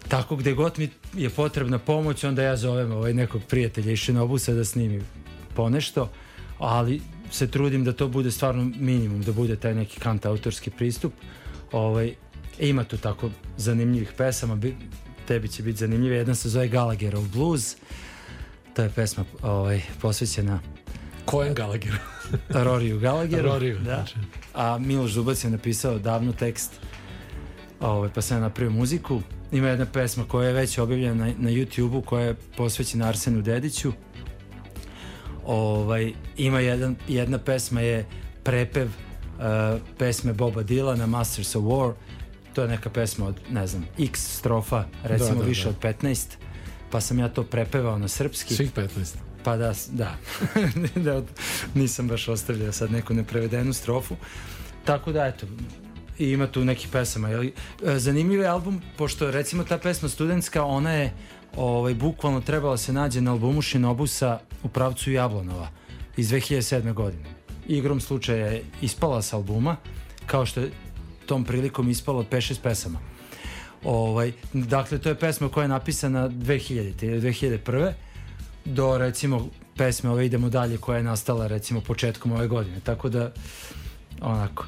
Tako 0.09 0.37
gde 0.37 0.53
god 0.53 0.79
mi 0.79 0.91
je 1.15 1.31
potrebna 1.31 1.79
pomoć, 1.79 2.25
onda 2.25 2.43
ja 2.43 2.57
zovem 2.57 2.93
ovaj 2.93 3.15
nekog 3.15 3.43
prijatelja 3.49 3.93
iz 3.93 3.99
Šinobusa 3.99 4.53
da 4.53 4.65
snimi 4.65 5.03
ponešto, 5.55 6.11
ali 6.59 7.01
se 7.31 7.51
trudim 7.51 7.85
da 7.85 7.93
to 7.93 8.09
bude 8.09 8.31
stvarno 8.31 8.71
minimum, 8.79 9.23
da 9.23 9.33
bude 9.33 9.57
taj 9.57 9.75
neki 9.75 10.01
kant 10.01 10.27
autorski 10.27 10.71
pristup. 10.71 11.13
Ovaj, 11.73 12.15
ima 12.59 12.85
tu 12.85 12.97
tako 12.97 13.31
zanimljivih 13.57 14.13
pesama, 14.17 14.57
bi, 14.57 14.77
tebi 15.27 15.49
će 15.49 15.63
biti 15.63 15.79
zanimljive. 15.79 16.17
Jedna 16.17 16.35
se 16.35 16.49
zove 16.49 16.69
Gallagherov 16.69 17.29
blues, 17.33 17.77
to 18.77 18.83
je 18.83 18.91
pesma 18.91 19.25
ovaj, 19.43 19.83
posvećena 20.01 20.61
Kojem 21.25 21.55
Gallagheru? 21.55 21.97
Roriju 22.67 23.01
Gallagheru. 23.01 23.49
Roriju, 23.49 23.79
da. 23.79 23.83
znači. 23.83 24.15
A 24.55 24.79
Miloš 24.79 25.11
Zubac 25.11 25.45
je 25.45 25.51
napisao 25.51 25.99
davno 25.99 26.33
tekst, 26.33 26.73
ovaj, 27.81 28.11
pa 28.15 28.23
sam 28.23 28.41
napravio 28.41 28.71
muziku. 28.71 29.21
Ima 29.53 29.69
jedna 29.69 29.87
pesma 29.87 30.25
koja 30.25 30.49
je 30.49 30.55
već 30.55 30.79
objavljena 30.79 31.27
na, 31.27 31.33
na 31.39 31.51
YouTube-u 31.51 32.03
koja 32.03 32.27
je 32.27 32.35
posvećena 32.57 33.09
Arsenu 33.09 33.43
Dediću. 33.43 33.93
Ovaj, 35.47 36.13
ima 36.37 36.61
jedan, 36.61 36.97
jedna 37.09 37.39
pesma 37.39 37.81
je 37.81 38.07
prepev 38.45 38.87
uh, 38.87 39.81
pesme 39.99 40.33
Boba 40.33 40.63
Dylana 40.63 41.07
Masters 41.07 41.57
of 41.57 41.65
War 41.65 41.93
to 42.57 42.63
je 42.63 42.69
neka 42.69 42.91
pesma 42.91 43.27
od, 43.27 43.41
ne 43.51 43.67
znam, 43.67 43.85
x 43.99 44.39
strofa, 44.39 44.85
recimo 45.03 45.35
Da, 45.35 45.41
da, 45.41 45.49
više 45.49 45.65
da. 45.65 45.69
od 45.69 45.77
15, 45.81 46.37
pa 46.97 47.01
sam 47.01 47.19
ja 47.19 47.29
to 47.29 47.43
prepevao 47.43 47.99
na 47.99 48.09
srpski. 48.09 48.55
Svih 48.55 48.73
15. 48.73 49.17
Pa 49.45 49.57
da, 49.57 49.75
da. 49.91 50.17
da 51.05 51.23
nisam 51.75 52.09
baš 52.09 52.29
ostavljao 52.29 52.73
sad 52.73 52.93
neku 52.93 53.15
neprevedenu 53.15 53.73
strofu. 53.73 54.17
Tako 54.85 55.13
da, 55.13 55.27
eto, 55.27 55.47
i 56.19 56.31
ima 56.31 56.47
tu 56.47 56.65
nekih 56.65 56.89
pesama. 56.93 57.29
Jeli? 57.29 57.53
E, 57.85 57.99
Zanimljiv 57.99 58.41
je 58.41 58.47
album, 58.47 58.81
pošto 58.97 59.31
recimo 59.31 59.65
ta 59.65 59.79
pesma 59.79 60.09
studentska, 60.09 60.65
ona 60.65 60.93
je 60.93 61.13
ovaj, 61.57 61.95
bukvalno 61.95 62.41
trebala 62.41 62.77
se 62.77 62.93
nađe 62.93 63.21
na 63.21 63.33
albumu 63.33 63.63
Shinobusa 63.63 64.39
u 64.63 64.69
pravcu 64.69 65.13
Jablonova 65.13 65.69
iz 66.17 66.31
2007. 66.31 66.93
godine. 66.93 67.25
Igrom 67.67 68.01
slučaja 68.01 68.47
je 68.47 68.65
ispala 68.83 69.23
s 69.23 69.33
albuma, 69.33 69.77
kao 70.27 70.47
što 70.47 70.61
je 70.61 70.71
tom 71.27 71.45
prilikom 71.45 71.91
ispalo 71.91 72.19
od 72.19 72.29
5-6 72.31 72.61
pesama. 72.63 72.99
Ovaj, 73.85 74.33
dakle, 74.53 74.99
to 74.99 75.09
je 75.09 75.15
pesma 75.15 75.49
koja 75.49 75.65
je 75.65 75.69
napisana 75.69 76.29
2000. 76.29 77.05
ili 77.05 77.21
2001 77.21 77.93
do 78.65 78.99
recimo 78.99 79.49
pesme 79.77 80.11
ove 80.11 80.27
idemo 80.27 80.49
dalje 80.49 80.79
koja 80.79 80.97
je 80.97 81.03
nastala 81.03 81.47
recimo 81.47 81.81
početkom 81.81 82.33
ove 82.33 82.49
godine 82.49 82.81
tako 82.81 83.09
da 83.09 83.33
onako 84.21 84.65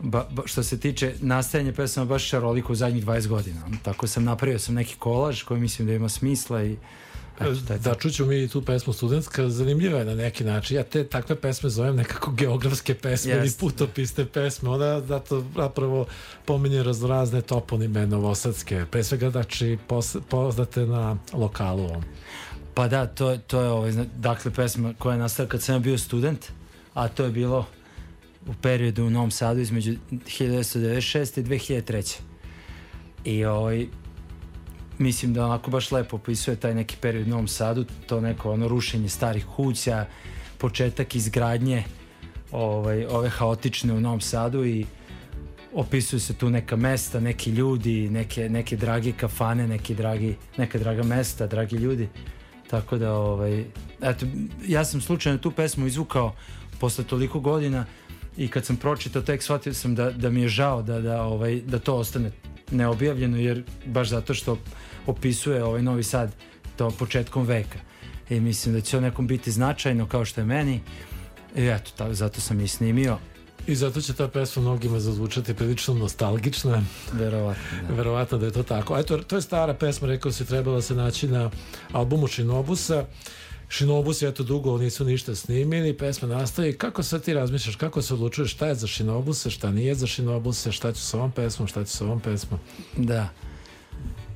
ba, 0.00 0.26
ba, 0.30 0.42
što 0.46 0.62
se 0.62 0.80
tiče 0.80 1.14
nastajanja 1.20 1.72
pesama 1.72 2.06
baš 2.06 2.28
šaroliko 2.28 2.72
u 2.72 2.76
zadnjih 2.76 3.06
20 3.06 3.26
godina 3.26 3.60
tako 3.82 4.06
sam 4.06 4.24
napravio 4.24 4.58
sam 4.58 4.74
neki 4.74 4.96
kolaž 4.98 5.42
koji 5.42 5.60
mislim 5.60 5.88
da 5.88 5.94
ima 5.94 6.08
smisla 6.08 6.64
i 6.64 6.76
Da, 7.84 7.94
čuću 7.94 8.26
mi 8.26 8.48
tu 8.48 8.62
pesmu 8.62 8.92
studentska, 8.92 9.48
zanimljiva 9.48 9.98
je 9.98 10.04
na 10.04 10.14
neki 10.14 10.44
način. 10.44 10.76
Ja 10.76 10.82
te 10.82 11.04
takve 11.04 11.36
pesme 11.36 11.70
zovem 11.70 11.96
nekako 11.96 12.30
geografske 12.32 12.94
pesme 12.94 13.32
ili 13.32 13.46
Jeste. 13.46 13.60
putopisne 13.60 14.26
pesme. 14.26 14.70
Ona 14.70 15.00
zato 15.00 15.44
zapravo 15.56 16.06
pominje 16.44 16.82
raznorazne 16.82 17.40
toponime 17.40 18.06
novosadske. 18.06 18.84
Pre 18.90 19.04
svega 19.04 19.30
znači 19.30 19.78
poznate 20.28 20.86
na 20.86 21.16
lokalu 21.32 21.84
ovom. 21.84 22.04
pa 22.74 22.88
da 22.88 23.06
to, 23.06 23.36
to 23.36 23.60
je 23.60 23.68
ovaj, 23.68 23.92
dakle 24.16 24.50
pesma 24.50 24.94
koja 24.98 25.12
je 25.12 25.18
nastala 25.18 25.48
kad 25.48 25.62
sam 25.62 25.74
ja 25.74 25.78
bio 25.78 25.98
student 25.98 26.52
a 26.98 27.08
to 27.08 27.24
je 27.24 27.30
bilo 27.30 27.66
u 28.46 28.54
periodu 28.62 29.04
u 29.04 29.10
Novom 29.10 29.30
Sadu 29.30 29.60
između 29.60 29.94
1996. 30.10 31.40
i 31.40 31.42
2003. 31.42 32.18
I 33.24 33.44
ovaj, 33.44 33.86
mislim 34.98 35.34
da 35.34 35.44
onako 35.44 35.70
baš 35.70 35.92
lepo 35.92 36.16
opisuje 36.16 36.56
taj 36.56 36.74
neki 36.74 36.96
period 37.00 37.26
u 37.26 37.30
Novom 37.30 37.48
Sadu, 37.48 37.84
to 38.06 38.20
neko 38.20 38.52
ono 38.52 38.68
rušenje 38.68 39.08
starih 39.08 39.46
kuća, 39.56 40.06
početak 40.58 41.14
izgradnje 41.14 41.84
ovaj, 42.52 43.04
ove 43.04 43.28
haotične 43.28 43.92
u 43.92 44.00
Novom 44.00 44.20
Sadu 44.20 44.64
i 44.64 44.86
opisuju 45.74 46.20
se 46.20 46.34
tu 46.34 46.50
neka 46.50 46.76
mesta, 46.76 47.20
neki 47.20 47.50
ljudi, 47.50 48.10
neke, 48.10 48.48
neke 48.48 48.76
drage 48.76 49.12
kafane, 49.12 49.68
neki 49.68 49.94
dragi, 49.94 50.36
neka 50.56 50.78
draga 50.78 51.02
mesta, 51.02 51.46
dragi 51.46 51.76
ljudi. 51.76 52.08
Tako 52.70 52.98
da, 52.98 53.12
ovaj, 53.12 53.64
eto, 54.02 54.26
ja 54.66 54.84
sam 54.84 55.00
slučajno 55.00 55.38
tu 55.38 55.50
pesmu 55.50 55.86
izvukao 55.86 56.34
posle 56.80 57.04
toliko 57.04 57.40
godina 57.40 57.84
i 58.36 58.48
kad 58.48 58.66
sam 58.66 58.76
pročitao 58.76 59.22
tek 59.22 59.42
shvatio 59.42 59.74
sam 59.74 59.94
da, 59.94 60.10
da 60.10 60.30
mi 60.30 60.42
je 60.42 60.48
žao 60.48 60.82
da, 60.82 61.00
da, 61.00 61.22
ovaj, 61.22 61.60
da 61.60 61.78
to 61.78 61.94
ostane 61.94 62.30
neobjavljeno 62.70 63.36
jer 63.36 63.64
baš 63.86 64.08
zato 64.08 64.34
što 64.34 64.58
opisuje 65.08 65.64
ovaj 65.64 65.82
Novi 65.82 66.02
Sad 66.02 66.34
to 66.76 66.90
početkom 66.90 67.46
veka 67.46 67.78
i 68.30 68.40
mislim 68.40 68.74
da 68.74 68.80
će 68.80 68.90
to 68.90 69.00
nekom 69.00 69.26
biti 69.26 69.50
značajno 69.50 70.06
kao 70.06 70.24
što 70.24 70.40
je 70.40 70.44
meni 70.44 70.80
i 71.56 71.66
eto, 71.66 71.90
tako, 71.96 72.14
zato 72.14 72.40
sam 72.40 72.60
i 72.60 72.68
snimio 72.68 73.18
I 73.66 73.74
zato 73.74 74.00
će 74.00 74.14
ta 74.14 74.28
pesma 74.28 74.62
mnogima 74.62 75.00
zazvučati 75.00 75.54
prilično 75.54 75.94
nostalgična. 75.94 76.82
verovatno 77.12 77.62
da. 77.88 77.94
Verovatno 77.94 78.38
da 78.38 78.46
je 78.46 78.52
to 78.52 78.62
tako. 78.62 78.98
Eto, 78.98 79.18
to 79.18 79.36
je 79.36 79.42
stara 79.42 79.74
pesma, 79.74 80.08
rekao 80.08 80.32
se, 80.32 80.44
trebala 80.44 80.82
se 80.82 80.94
naći 80.94 81.28
na 81.28 81.50
albumu 81.92 82.28
Shinobusa. 82.28 83.04
Shinobus 83.70 84.22
je 84.22 84.28
eto 84.28 84.42
dugo 84.42 84.78
nisu 84.78 85.04
ništa 85.04 85.34
snimili, 85.34 85.96
pesma 85.96 86.28
nastaje. 86.28 86.76
Kako 86.76 87.02
sad 87.02 87.22
ti 87.22 87.34
razmišljaš, 87.34 87.76
kako 87.76 88.02
se 88.02 88.14
odlučuješ 88.14 88.52
šta 88.52 88.66
je 88.66 88.74
za 88.74 88.86
Shinobuse, 88.86 89.50
šta 89.50 89.70
nije 89.70 89.94
za 89.94 90.06
Shinobuse, 90.06 90.72
šta 90.72 90.92
ću 90.92 91.00
s 91.00 91.14
ovom 91.14 91.32
pesmom, 91.32 91.68
šta 91.68 91.84
ću 91.84 91.96
s 91.96 92.00
ovom 92.00 92.20
pesmom? 92.20 92.60
Da. 92.96 93.28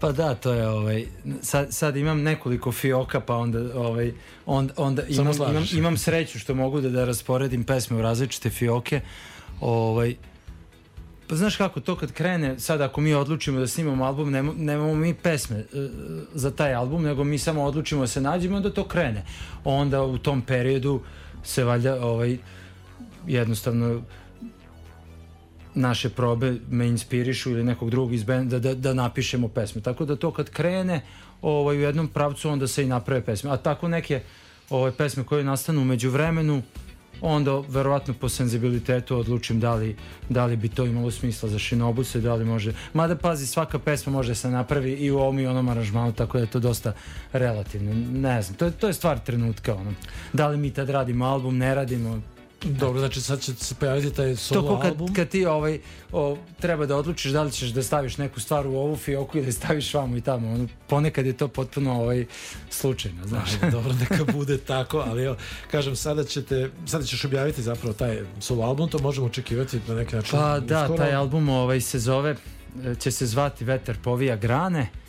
Pa 0.02 0.12
da, 0.12 0.34
to 0.34 0.52
je 0.52 0.68
ovaj 0.68 1.06
sad, 1.42 1.74
sad 1.74 1.96
imam 1.96 2.22
nekoliko 2.22 2.72
fioka 2.72 3.20
pa 3.20 3.36
onda 3.36 3.58
ovaj 3.74 4.12
on, 4.46 4.70
onda 4.76 5.02
Samo 5.14 5.32
imam, 5.34 5.50
imam, 5.50 5.64
imam 5.72 5.96
sreću 5.96 6.38
što 6.38 6.54
mogu 6.54 6.80
da 6.80 6.90
da 6.90 7.04
rasporedim 7.04 7.64
pesme 7.64 7.96
u 7.96 8.02
različite 8.02 8.50
fioke. 8.50 9.00
Ovaj 9.60 10.14
Pa 11.28 11.36
znaš 11.36 11.56
kako, 11.56 11.80
to 11.80 11.96
kad 11.96 12.12
krene, 12.12 12.60
sad 12.60 12.80
ako 12.80 13.00
mi 13.00 13.14
odlučimo 13.14 13.60
da 13.60 13.66
snimamo 13.66 14.04
album, 14.04 14.30
nemo- 14.30 14.54
nemamo 14.56 14.94
mi 14.94 15.14
pesme 15.14 15.56
e, 15.56 15.64
za 16.34 16.50
taj 16.50 16.74
album, 16.74 17.02
nego 17.02 17.24
mi 17.24 17.38
samo 17.38 17.62
odlučimo 17.64 18.00
da 18.00 18.06
se 18.06 18.20
nađemo, 18.20 18.56
onda 18.56 18.70
to 18.70 18.88
krene. 18.88 19.24
Onda 19.64 20.02
u 20.02 20.18
tom 20.18 20.42
periodu 20.42 21.00
se 21.44 21.64
valjda 21.64 22.06
ovaj, 22.06 22.38
jednostavno 23.26 24.02
naše 25.74 26.08
probe 26.08 26.54
me 26.70 26.86
inspirišu 26.88 27.50
ili 27.50 27.64
nekog 27.64 27.90
drugog 27.90 28.14
iz 28.14 28.24
benda 28.24 28.58
da, 28.58 28.74
da 28.74 28.94
napišemo 28.94 29.48
pesme. 29.48 29.80
Tako 29.82 30.04
da 30.04 30.16
to 30.16 30.30
kad 30.30 30.50
krene 30.50 31.00
ovaj, 31.42 31.76
u 31.76 31.80
jednom 31.80 32.08
pravcu 32.08 32.50
onda 32.50 32.66
se 32.66 32.82
i 32.82 32.86
naprave 32.86 33.22
pesme. 33.24 33.50
A 33.50 33.56
tako 33.56 33.88
neke 33.88 34.22
ovaj, 34.70 34.92
pesme 34.92 35.24
koje 35.24 35.44
nastanu 35.44 35.80
umeđu 35.82 36.10
vremenu 36.10 36.62
onda 37.20 37.62
verovatno 37.68 38.14
po 38.14 38.28
senzibilitetu 38.28 39.16
odlučim 39.16 39.60
da 39.60 39.74
li, 39.74 39.96
da 40.28 40.46
li 40.46 40.56
bi 40.56 40.68
to 40.68 40.86
imalo 40.86 41.10
smisla 41.10 41.48
za 41.48 41.58
Shinobuse, 41.58 42.20
da 42.20 42.34
li 42.34 42.44
može... 42.44 42.72
Mada 42.94 43.16
pazi, 43.16 43.46
svaka 43.46 43.78
pesma 43.78 44.12
može 44.12 44.34
se 44.34 44.50
napravi 44.50 44.92
i 44.92 45.10
u 45.10 45.18
ovom 45.18 45.38
i 45.38 45.46
onom 45.46 45.68
aranžmanu, 45.68 46.12
tako 46.12 46.38
da 46.38 46.44
je 46.44 46.50
to 46.50 46.58
dosta 46.60 46.92
relativno. 47.32 47.94
Ne 48.20 48.42
znam, 48.42 48.56
to, 48.56 48.64
je- 48.64 48.70
to 48.70 48.86
je 48.86 48.92
stvar 48.94 49.18
trenutka. 49.18 49.74
Ono. 49.74 49.92
Da 50.32 50.48
li 50.48 50.56
mi 50.56 50.70
tad 50.70 50.90
radimo 50.90 51.24
album, 51.24 51.58
ne 51.58 51.74
radimo, 51.74 52.20
Dobro, 52.64 53.00
znači 53.00 53.20
sad 53.20 53.40
će 53.40 53.54
se 53.54 53.74
pojaviti 53.74 54.16
taj 54.16 54.36
solo 54.36 54.68
ko 54.68 54.82
kad, 54.82 54.90
album. 54.90 55.14
kad 55.14 55.28
ti 55.28 55.46
ovaj, 55.46 55.78
o, 56.12 56.36
treba 56.60 56.86
da 56.86 56.96
odlučiš 56.96 57.32
da 57.32 57.42
li 57.42 57.52
ćeš 57.52 57.68
da 57.68 57.82
staviš 57.82 58.18
neku 58.18 58.40
stvar 58.40 58.66
u 58.66 58.76
ovu 58.76 58.96
fioku 58.96 59.38
ili 59.38 59.52
staviš 59.52 59.94
vamo 59.94 60.16
i 60.16 60.20
tamo. 60.20 60.48
Ono, 60.48 60.68
ponekad 60.88 61.26
je 61.26 61.32
to 61.32 61.48
potpuno 61.48 61.92
ovaj, 61.92 62.26
slučajno, 62.70 63.26
znaš. 63.26 63.50
Ajde, 63.54 63.70
dobro, 63.70 63.92
neka 63.92 64.24
bude 64.38 64.58
tako, 64.58 64.98
ali 64.98 65.24
evo, 65.24 65.36
kažem, 65.70 65.96
sada 65.96 66.24
ćete, 66.24 66.70
sada 66.86 67.04
ćeš 67.04 67.24
objaviti 67.24 67.62
zapravo 67.62 67.94
taj 67.94 68.18
solo 68.40 68.64
album, 68.64 68.88
to 68.88 68.98
možemo 68.98 69.26
očekivati 69.26 69.80
na 69.88 69.94
neki 69.94 70.16
način. 70.16 70.38
Pa 70.38 70.60
da, 70.60 70.82
uskoro. 70.82 70.98
taj 70.98 71.14
album 71.14 71.48
ovaj, 71.48 71.80
se 71.80 71.98
zove, 71.98 72.36
e, 72.84 72.94
će 72.94 73.10
se 73.10 73.26
zvati 73.26 73.64
Vetar 73.64 73.96
povija 74.02 74.36
grane. 74.36 75.01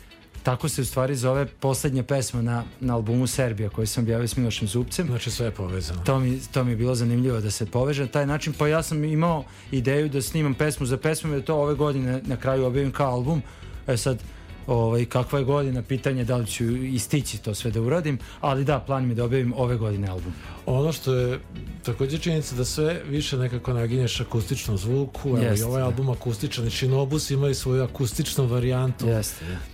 Tako 0.44 0.68
se 0.68 0.82
u 0.82 0.84
stvari 0.84 1.16
zove 1.16 1.46
poslednja 1.46 2.02
pesma 2.02 2.42
na, 2.42 2.64
na 2.80 2.94
albumu 2.94 3.26
Serbija 3.26 3.68
koju 3.68 3.86
sam 3.86 4.04
objavio 4.04 4.28
s 4.28 4.36
Milošem 4.36 4.68
Zupcem. 4.68 5.06
Znači 5.06 5.30
sve 5.30 5.46
je 5.46 5.50
povezano. 5.50 6.02
To 6.04 6.18
mi, 6.18 6.40
to 6.52 6.64
mi 6.64 6.72
je 6.72 6.76
bilo 6.76 6.94
zanimljivo 6.94 7.40
da 7.40 7.50
se 7.50 7.66
poveže 7.66 8.02
na 8.02 8.08
taj 8.08 8.26
način, 8.26 8.52
pa 8.58 8.68
ja 8.68 8.82
sam 8.82 9.04
imao 9.04 9.44
ideju 9.70 10.08
da 10.08 10.22
snimam 10.22 10.54
pesmu 10.54 10.86
za 10.86 10.96
pesmom 10.96 11.32
i 11.32 11.36
da 11.36 11.44
to 11.44 11.54
ove 11.54 11.74
godine 11.74 12.20
na 12.24 12.36
kraju 12.36 12.64
objavim 12.64 12.92
kao 12.92 13.12
album. 13.12 13.42
E 13.86 13.96
sad, 13.96 14.18
ovaj, 14.66 15.04
kakva 15.04 15.38
je 15.38 15.44
godina, 15.44 15.82
pitanje 15.82 16.20
je 16.20 16.24
da 16.24 16.36
li 16.36 16.46
ću 16.46 16.64
istići 16.76 17.38
to 17.38 17.54
sve 17.54 17.70
da 17.70 17.80
uradim, 17.80 18.18
ali 18.40 18.64
da, 18.64 18.80
plan 18.80 19.04
mi 19.04 19.10
je 19.10 19.14
da 19.14 19.24
objavim 19.24 19.52
ove 19.56 19.76
godine 19.76 20.08
album. 20.08 20.32
Ono 20.66 20.92
što 20.92 21.14
je 21.14 21.40
takođe 21.82 22.18
činjenica 22.18 22.56
da 22.56 22.64
sve 22.64 23.02
više 23.08 23.36
nekako 23.36 23.72
naginješ 23.72 24.20
akustičnom 24.20 24.78
zvuku, 24.78 25.28
evo 25.28 25.38
i 25.38 25.44
Jeste, 25.44 25.66
ovaj 25.66 25.80
da. 25.80 25.86
album 25.86 26.10
akustičan 26.10 26.66
i 26.66 26.70
Shinobus 26.70 27.30
imaju 27.30 27.54
svoju 27.54 27.84
akustičnu 27.84 28.46
varijantu. 28.46 29.08
Jeste, 29.08 29.44
da. 29.44 29.73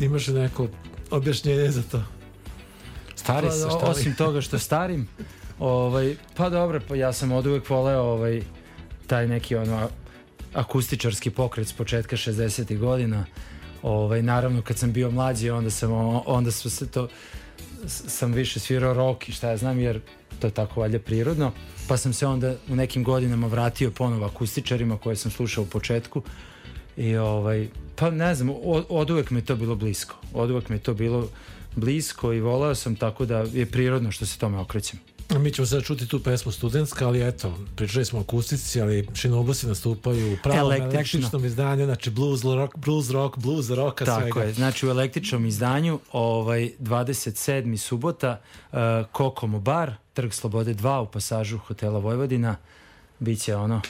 Imaš 0.00 0.26
neko 0.26 0.68
objašnjenje 1.10 1.70
za 1.70 1.82
to? 1.82 2.02
Stari 3.14 3.46
Pa, 3.46 3.52
se, 3.52 3.66
o- 3.66 3.70
šta 3.70 3.84
li? 3.86 3.90
osim 3.90 4.14
toga 4.14 4.40
što 4.40 4.58
starim, 4.58 5.08
ovaj, 5.58 6.16
pa 6.36 6.48
dobro, 6.50 6.80
pa 6.88 6.96
ja 6.96 7.12
sam 7.12 7.32
od 7.32 7.46
uvek 7.46 7.70
voleo 7.70 8.02
ovaj, 8.02 8.42
taj 9.06 9.28
neki 9.28 9.56
ono 9.56 9.88
akustičarski 10.54 11.30
pokret 11.30 11.68
s 11.68 11.72
početka 11.72 12.16
60. 12.16 12.78
godina. 12.78 13.24
Ovaj, 13.82 14.22
naravno 14.22 14.62
kad 14.62 14.78
sam 14.78 14.92
bio 14.92 15.10
mlađi 15.10 15.50
onda 15.50 15.70
sam 15.70 15.90
onda 16.26 16.50
su 16.50 16.70
se 16.70 16.86
to 16.90 17.08
sam 17.86 18.32
više 18.32 18.60
svirao 18.60 18.94
rock 18.94 19.28
i 19.28 19.32
šta 19.32 19.50
ja 19.50 19.56
znam 19.56 19.78
jer 19.80 20.00
to 20.40 20.46
je 20.46 20.50
tako 20.50 20.80
valjda 20.80 20.98
prirodno 20.98 21.52
pa 21.88 21.96
sam 21.96 22.12
se 22.12 22.26
onda 22.26 22.54
u 22.68 22.76
nekim 22.76 23.04
godinama 23.04 23.46
vratio 23.46 23.90
ponovo 23.90 24.26
akustičarima 24.26 24.98
koje 24.98 25.16
sam 25.16 25.30
slušao 25.30 25.64
u 25.64 25.66
početku 25.66 26.22
i 26.96 27.16
ovaj 27.16 27.68
pa 27.96 28.10
ne 28.10 28.34
znam 28.34 28.50
od, 28.64 28.84
od 28.88 29.10
uvek 29.10 29.30
mi 29.30 29.38
je 29.38 29.44
to 29.44 29.56
bilo 29.56 29.74
blisko 29.74 30.16
od 30.32 30.50
uvek 30.50 30.68
mi 30.68 30.76
je 30.76 30.80
to 30.80 30.94
bilo 30.94 31.28
blisko 31.76 32.32
i 32.32 32.40
voleo 32.40 32.74
sam 32.74 32.96
tako 32.96 33.24
da 33.24 33.38
je 33.38 33.66
prirodno 33.66 34.10
što 34.10 34.26
se 34.26 34.38
tome 34.38 34.58
okrećem 34.58 35.00
Mi 35.38 35.52
ćemo 35.52 35.66
sada 35.66 35.82
čuti 35.82 36.06
tu 36.06 36.22
pesmu 36.22 36.52
studentska, 36.52 37.06
ali 37.06 37.28
eto, 37.28 37.58
pričali 37.76 38.04
smo 38.04 38.18
o 38.18 38.22
akustici, 38.22 38.80
ali 38.80 39.08
Shinobusi 39.14 39.66
nastupaju 39.66 40.32
u 40.32 40.36
pravom 40.42 40.60
Električno. 40.60 41.18
električnom 41.18 41.44
izdanju, 41.44 41.84
znači 41.84 42.10
blues 42.10 42.44
rock, 42.44 42.76
blues 42.76 43.10
rock, 43.10 43.38
blues 43.38 43.70
rocka, 43.70 44.04
Tako 44.04 44.20
svega. 44.20 44.42
je, 44.42 44.52
znači 44.52 44.86
u 44.86 44.90
električnom 44.90 45.46
izdanju 45.46 45.98
ovaj 46.12 46.70
27. 46.80 47.76
subota 47.76 48.40
uh, 48.72 48.78
Kokomo 49.12 49.60
bar, 49.60 49.92
Trg 50.12 50.32
Slobode 50.32 50.74
2 50.74 50.98
u 50.98 51.06
pasažu 51.06 51.58
hotela 51.58 51.98
Vojvodina 51.98 52.56
biće 53.18 53.56
ono 53.56 53.80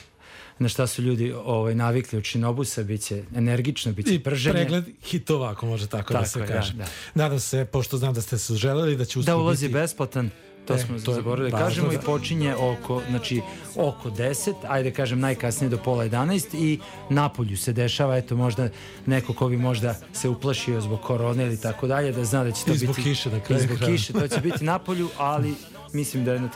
na 0.62 0.68
šta 0.68 0.87
su 0.87 1.03
ljudi 1.03 1.33
ovaj, 1.35 1.75
navikli 1.75 2.18
od 2.18 2.25
šinobusa, 2.25 2.83
bit 2.83 3.01
će 3.03 3.22
energično, 3.37 3.92
bit 3.92 4.07
će 4.07 4.14
I 4.14 4.18
prženje. 4.20 4.53
pregled 4.55 4.85
hitova, 5.05 5.51
ako 5.51 5.66
može 5.66 5.87
tako, 5.87 6.12
da 6.12 6.18
Tako 6.18 6.29
se 6.29 6.40
je, 6.40 6.46
da, 6.46 6.53
kaže. 6.53 6.72
da. 6.72 6.85
Nadam 7.14 7.40
se, 7.40 7.64
pošto 7.64 7.96
znam 7.96 8.14
da 8.14 8.20
ste 8.20 8.38
se 8.38 8.55
želeli, 8.57 8.96
da 8.96 9.05
će 9.05 9.14
Da 9.14 9.20
uskoro 9.20 9.38
ulazi 9.38 9.66
biti... 9.66 9.75
besplatan, 9.75 10.31
to 10.66 10.75
E, 10.75 10.79
smo 10.79 10.98
to 10.98 11.12
zaboravili. 11.14 11.51
da 11.51 11.59
Kažemo 11.59 11.88
da. 11.88 11.94
i 11.94 11.98
počinje 11.98 12.55
oko, 12.57 13.03
znači, 13.11 13.40
oko 13.77 14.11
10, 14.11 14.53
ajde 14.64 14.90
kažem 14.90 15.20
najkasnije 15.20 15.70
do 15.70 15.79
pola 15.79 16.05
11 16.05 16.46
i 16.55 16.79
napolju 17.11 17.57
se 17.57 17.72
dešava, 17.72 18.16
eto 18.16 18.37
možda 18.37 18.68
neko 19.07 19.35
ko 19.35 19.48
bi 19.48 19.57
možda 19.57 19.94
se 20.12 20.29
uplašio 20.29 20.81
zbog 20.81 21.01
korone 21.01 21.46
ili 21.46 21.61
tako 21.61 21.87
dalje, 21.87 22.12
da 22.12 22.25
zna 22.25 22.44
da 22.44 22.51
će 22.53 22.64
to 22.64 22.72
I 22.72 22.77
zbog 22.77 22.96
biti... 22.96 23.03
kiše 23.05 23.31
na 23.31 23.40
kraju 23.40 23.61
I 23.61 23.66
zbog 23.66 23.77
krajeva. 23.79 23.96
kiše, 23.96 24.12
to 24.12 24.29
će 24.29 24.40
biti 24.40 24.64
napolju, 24.64 25.09
ali 25.18 25.55
mislim 25.92 26.24
da 26.24 26.33
je, 26.33 26.40
na- 26.40 26.48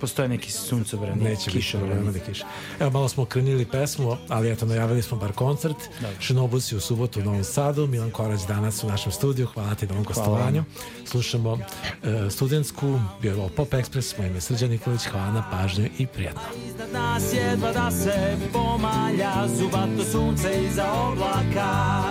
postoje 0.00 0.28
neki 0.28 0.52
suncobrani, 0.52 1.24
Neće 1.24 1.50
problema 1.78 2.10
da 2.12 2.18
kiše. 2.18 2.44
Evo, 2.80 2.90
malo 2.90 3.08
smo 3.08 3.22
okrenili 3.22 3.66
pesmu, 3.66 4.16
ali 4.28 4.52
eto, 4.52 4.66
najavili 4.66 5.02
smo 5.02 5.16
bar 5.16 5.32
koncert. 5.32 5.76
Šinobus 6.20 6.72
je 6.72 6.76
u 6.76 6.80
subotu 6.80 7.20
u 7.20 7.22
Novom 7.22 7.44
Sadu, 7.44 7.86
Milan 7.86 8.10
Korać 8.10 8.40
danas 8.48 8.84
u 8.84 8.88
našem 8.88 9.12
studiju. 9.12 9.46
Hvala 9.46 9.74
ti 9.74 9.86
na 9.86 9.92
ovom 9.92 10.04
gostovanju. 10.04 10.64
Slušamo 11.04 11.58
e, 12.02 12.30
studentsku, 12.30 13.00
bio 13.22 13.30
je 13.30 13.36
ovo 13.38 13.48
Pop 13.48 13.70
Express, 13.72 14.18
moje 14.18 14.28
ime 14.28 14.36
je 14.36 14.40
Srđan 14.40 14.70
Nikolić, 14.70 15.04
hvala 15.04 15.32
na 15.32 15.44
pažnju 15.50 15.88
i 15.98 16.06
prijatno. 16.06 16.42
Iznad 16.68 16.92
nas 16.92 17.32
jedva 17.32 17.72
da 17.72 17.90
se 17.90 18.36
pomalja 18.52 19.48
Zubato 19.58 20.04
sunce 20.12 20.64
iza 20.64 20.92
oblaka 20.92 22.02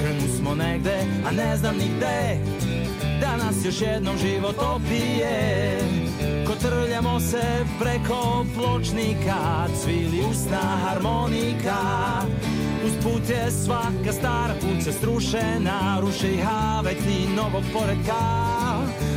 Krenu 0.00 0.36
smo 0.38 0.54
negde, 0.54 1.04
a 1.26 1.30
ne 1.30 1.56
znam 1.56 1.76
ni 1.76 1.84
gde 1.96 2.38
Da 2.60 2.67
nas 3.48 3.64
još 3.64 3.80
jednom 3.80 4.16
život 4.18 4.56
opije. 4.58 5.78
Kotrljamo 6.46 7.20
se 7.20 7.42
preko 7.80 8.46
pločnika 8.54 9.66
Cvili 9.82 10.20
usna 10.30 10.60
harmonika. 10.84 11.80
Uz 12.86 12.92
put 13.02 13.30
je 13.30 13.50
svaka 13.50 14.12
stara 14.12 14.54
kuća 14.54 14.92
strušena 14.92 15.98
Ruše 16.00 16.34
i 16.34 16.36
haveti 16.36 17.28
novog 17.36 17.62
poredka 17.72 18.20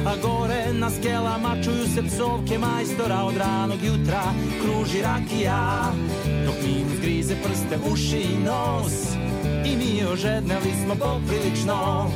A 0.06 0.16
gore 0.22 0.74
na 0.74 0.90
skelama 0.90 1.56
čuju 1.64 1.86
se 1.96 2.04
psovke 2.08 2.58
majstora 2.58 3.24
Od 3.24 3.38
ranog 3.38 3.80
jutra 3.84 4.24
kruži 4.62 5.02
rakija. 5.02 5.92
Dok 6.46 6.56
minus 6.66 7.00
grize 7.02 7.36
prste, 7.44 7.78
uši 7.92 8.22
i 8.22 8.44
nos 8.46 8.94
I 9.66 9.76
mi 9.78 10.06
ožedneli 10.14 10.72
smo 10.86 10.96
poprilično 10.96 12.08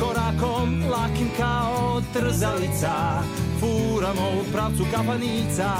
Korakom 0.00 0.82
lakim 0.90 1.30
kao 1.38 2.02
trzalica 2.12 3.22
Furamo 3.60 4.40
u 4.40 4.52
pravcu 4.52 4.84
kapanica 4.94 5.70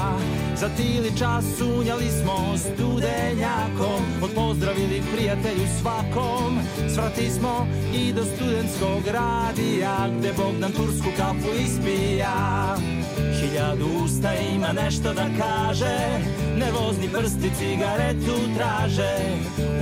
Za 0.55 0.69
tili 0.69 1.17
čas 1.19 1.45
sunjali 1.57 2.09
smo 2.09 2.57
studenjakom 2.57 4.03
Odpozdravili 4.21 5.01
prijatelju 5.15 5.67
svakom. 5.81 6.59
Svrati 6.95 7.29
smo 7.29 7.67
i 7.93 8.13
do 8.13 8.23
studentskog 8.25 9.07
radija 9.07 10.09
Gde 10.19 10.33
Bog 10.37 10.55
nam 10.59 10.71
tursku 10.71 11.09
kafu 11.17 11.49
ispija 11.65 12.75
Hiljadu 13.39 13.85
usta 14.05 14.33
ima 14.55 14.73
nešto 14.73 15.13
da 15.13 15.25
kaže 15.39 15.97
Nervozni 16.57 17.09
prsti 17.09 17.51
cigaretu 17.57 18.35
traže. 18.57 19.15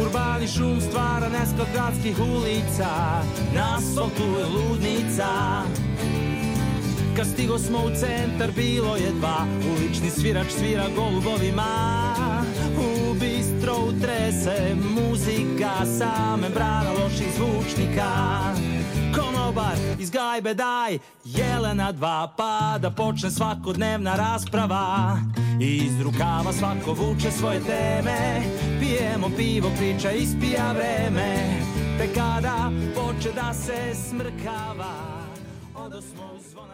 Urbani 0.02 0.48
šum 0.48 0.82
stvara 0.82 1.30
neskod 1.30 1.68
gradskih 1.74 2.20
ulica 2.20 2.92
Na 3.56 3.78
asfaltu 3.78 4.24
je 4.24 4.46
ludnica. 4.46 5.28
Kad 7.16 7.28
stigo 7.28 7.60
smo 7.60 7.78
u 7.78 7.90
centar 7.90 8.52
bilo 8.56 8.96
je 8.96 9.12
dva. 9.20 9.46
Ulični 9.72 10.10
svirač 10.10 10.48
svira 10.60 10.86
golubovima. 10.96 11.74
U 12.78 13.14
bistro 13.14 13.74
utrese 13.88 14.76
muzika 14.76 15.86
Sa 15.98 16.38
membrana 16.38 16.92
loših 16.92 17.28
zvučnika 17.36 18.10
Konobar 19.54 19.78
iz 20.00 20.10
gajbe 20.10 20.54
daj 20.54 20.98
Jelena 21.26 21.92
dva 21.92 22.34
pa 22.38 22.78
da 22.82 22.92
počne 22.92 23.32
svakodnevna 23.32 24.16
rasprava. 24.16 25.18
Iz 25.60 26.02
rukava 26.02 26.54
svako 26.54 26.94
vuče 26.94 27.32
svoje 27.32 27.60
teme 27.60 28.42
Pijemo 28.80 29.30
pivo, 29.38 29.70
priča 29.78 30.12
ispija 30.12 30.72
vreme. 30.72 31.60
Te 31.98 32.14
kada 32.14 32.72
poče 32.96 33.32
da 33.36 33.54
se 33.54 33.96
smrkava 34.10 34.94
Odo 35.76 36.02
smo 36.02 36.30
zvona 36.52 36.73